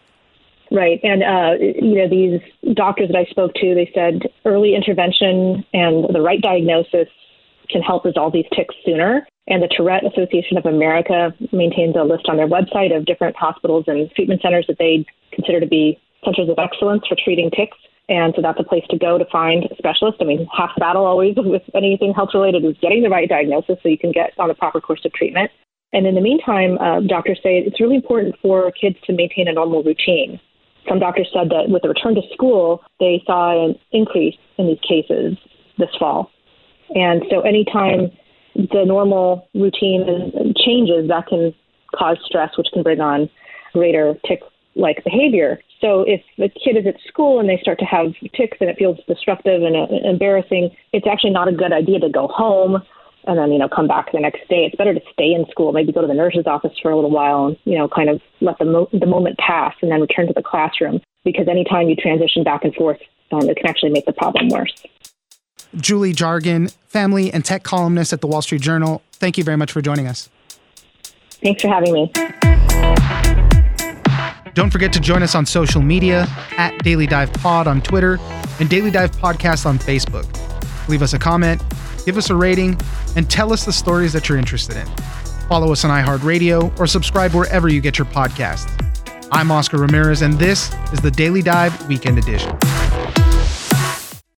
Right. 0.72 1.00
And, 1.02 1.22
uh, 1.22 1.61
you 1.61 1.96
know, 1.96 2.08
these 2.08 2.40
doctors 2.74 3.08
that 3.08 3.18
I 3.18 3.24
spoke 3.28 3.52
to, 3.61 3.74
they 3.74 3.90
said 3.94 4.22
early 4.46 4.74
intervention 4.74 5.66
and 5.74 6.08
the 6.08 6.22
right 6.22 6.40
diagnosis 6.40 7.08
can 7.68 7.82
help 7.82 8.06
resolve 8.06 8.32
these 8.32 8.48
tics 8.56 8.74
sooner. 8.85 9.26
And 9.48 9.62
the 9.62 9.68
Tourette 9.68 10.06
Association 10.06 10.56
of 10.56 10.64
America 10.64 11.35
maintains 11.52 11.94
a 11.94 12.04
list 12.04 12.24
on 12.26 12.38
their 12.38 12.48
website 12.48 12.96
of 12.96 13.04
different 13.04 13.37
hospitals 13.37 13.85
and 13.87 14.11
treatment 14.12 14.40
centers 14.40 14.64
that 14.68 14.78
they 14.78 15.04
consider 15.32 15.61
to 15.61 15.66
be 15.66 16.00
centers 16.24 16.48
of 16.48 16.58
excellence 16.58 17.02
for 17.06 17.16
treating 17.22 17.50
tics. 17.50 17.76
And 18.08 18.32
so 18.35 18.40
that's 18.40 18.58
a 18.58 18.64
place 18.64 18.85
to 18.88 18.98
go 18.98 19.18
to 19.18 19.26
find 19.30 19.64
a 19.64 19.76
specialist. 19.76 20.18
I 20.22 20.24
mean, 20.24 20.48
half 20.56 20.70
the 20.74 20.80
battle 20.80 21.04
always 21.04 21.35
with 21.37 21.62
anything 21.74 22.14
health 22.14 22.30
related 22.32 22.64
is 22.64 22.76
getting 22.80 23.02
the 23.02 23.11
right 23.11 23.28
diagnosis 23.28 23.76
so 23.82 23.90
you 23.90 23.98
can 23.98 24.12
get 24.12 24.32
on 24.38 24.48
the 24.48 24.54
proper 24.54 24.80
course 24.80 25.04
of 25.04 25.12
treatment. 25.12 25.50
And 25.92 26.06
in 26.06 26.14
the 26.14 26.22
meantime, 26.22 26.78
uh, 26.78 27.00
doctors 27.00 27.40
say 27.42 27.58
it's 27.58 27.78
really 27.78 27.96
important 27.96 28.37
for 28.40 28.72
kids 28.72 28.96
to 29.04 29.12
maintain 29.12 29.48
a 29.48 29.52
normal 29.52 29.82
routine 29.82 30.40
some 30.88 30.99
doctors 30.99 31.29
said 31.33 31.51
that 31.51 31.68
with 31.68 31.83
the 31.83 31.88
return 31.88 32.14
to 32.14 32.23
school, 32.33 32.83
they 33.01 33.23
saw 33.27 33.66
an 33.66 33.75
increase 33.92 34.37
in 34.59 34.66
these 34.66 34.81
cases 34.87 35.37
this 35.79 35.90
fall. 35.99 36.31
And 36.95 37.23
so 37.31 37.40
anytime 37.40 38.11
the 38.55 38.85
normal 38.85 39.49
routine 39.55 40.55
changes, 40.57 41.09
that 41.09 41.27
can 41.29 41.55
cause 41.97 42.18
stress, 42.25 42.51
which 42.59 42.68
can 42.73 42.83
bring 42.83 43.01
on 43.01 43.31
greater 43.73 44.14
tic 44.27 44.40
like 44.75 45.03
behavior. 45.05 45.61
So 45.81 46.03
if 46.07 46.23
the 46.38 46.49
kid 46.49 46.77
is 46.77 46.87
at 46.87 46.97
school 47.09 47.40
and 47.40 47.49
they 47.49 47.59
start 47.61 47.79
to 47.81 47.85
have 47.85 48.07
tics 48.35 48.57
and 48.61 48.71
it 48.71 48.77
feels 48.79 48.99
disruptive 49.07 49.62
and 49.62 49.77
uh, 49.77 50.09
embarrassing, 50.09 50.71
it's 50.92 51.07
actually 51.07 51.31
not 51.31 51.49
a 51.49 51.53
good 51.53 51.73
idea 51.73 51.99
to 52.01 52.09
go 52.09 52.29
home 52.29 52.83
and 53.26 53.38
then 53.38 53.52
you 53.52 53.58
know 53.58 53.68
come 53.68 53.87
back 53.87 54.12
the 54.12 54.20
next 54.20 54.48
day. 54.48 54.64
It's 54.64 54.76
better 54.76 54.94
to 54.94 55.00
stay 55.12 55.32
in 55.32 55.46
school, 55.50 55.72
maybe 55.72 55.92
go 55.92 56.00
to 56.00 56.06
the 56.06 56.14
nurse's 56.14 56.46
office 56.46 56.72
for 56.80 56.90
a 56.90 56.94
little 56.94 57.11
while, 57.11 57.46
and 57.46 57.56
you 57.64 57.78
know 57.78 57.88
kind 57.88 58.08
of 58.08 58.20
let 58.40 58.58
the 58.58 58.64
mo- 58.64 58.88
the 58.92 59.06
moment 59.06 59.38
pass, 59.38 59.74
and 59.82 59.90
then 59.90 60.00
return 60.00 60.26
to 60.26 60.32
the 60.32 60.42
classroom. 60.42 61.00
Because 61.24 61.46
anytime 61.48 61.88
you 61.88 61.96
transition 61.96 62.42
back 62.42 62.64
and 62.64 62.74
forth, 62.74 62.98
um, 63.30 63.48
it 63.48 63.56
can 63.56 63.66
actually 63.66 63.90
make 63.90 64.06
the 64.06 64.12
problem 64.12 64.48
worse. 64.48 64.72
Julie 65.76 66.12
Jargon, 66.12 66.68
family 66.88 67.32
and 67.32 67.44
tech 67.44 67.62
columnist 67.62 68.12
at 68.12 68.20
the 68.20 68.26
Wall 68.26 68.42
Street 68.42 68.61
Journal. 68.61 69.02
Thank 69.12 69.38
you 69.38 69.44
very 69.44 69.56
much 69.56 69.72
for 69.72 69.80
joining 69.80 70.06
us. 70.06 70.28
Thanks 71.42 71.62
for 71.62 71.68
having 71.68 71.92
me. 71.92 72.12
Don't 74.54 74.70
forget 74.70 74.92
to 74.92 75.00
join 75.00 75.22
us 75.22 75.35
on 75.35 75.46
social 75.46 75.80
media 75.80 76.26
at 76.58 76.76
Daily 76.85 77.06
Dive 77.06 77.32
Pod 77.35 77.66
on 77.66 77.80
Twitter 77.80 78.18
and 78.61 78.68
Daily 78.68 78.90
Dive 78.90 79.12
Podcast 79.12 79.64
on 79.64 79.78
Facebook. 79.78 80.28
Leave 80.88 81.00
us 81.00 81.14
a 81.14 81.18
comment 81.18 81.62
give 82.04 82.16
us 82.16 82.30
a 82.30 82.36
rating, 82.36 82.78
and 83.16 83.30
tell 83.30 83.52
us 83.52 83.64
the 83.64 83.72
stories 83.72 84.12
that 84.12 84.28
you're 84.28 84.38
interested 84.38 84.76
in. 84.76 84.86
Follow 85.48 85.72
us 85.72 85.84
on 85.84 85.90
iHeartRadio 85.90 86.78
or 86.78 86.86
subscribe 86.86 87.32
wherever 87.32 87.68
you 87.68 87.80
get 87.80 87.98
your 87.98 88.06
podcasts. 88.06 88.70
I'm 89.30 89.50
Oscar 89.50 89.78
Ramirez, 89.78 90.22
and 90.22 90.34
this 90.34 90.72
is 90.92 91.00
the 91.00 91.10
Daily 91.10 91.42
Dive 91.42 91.88
Weekend 91.88 92.18
Edition. 92.18 92.56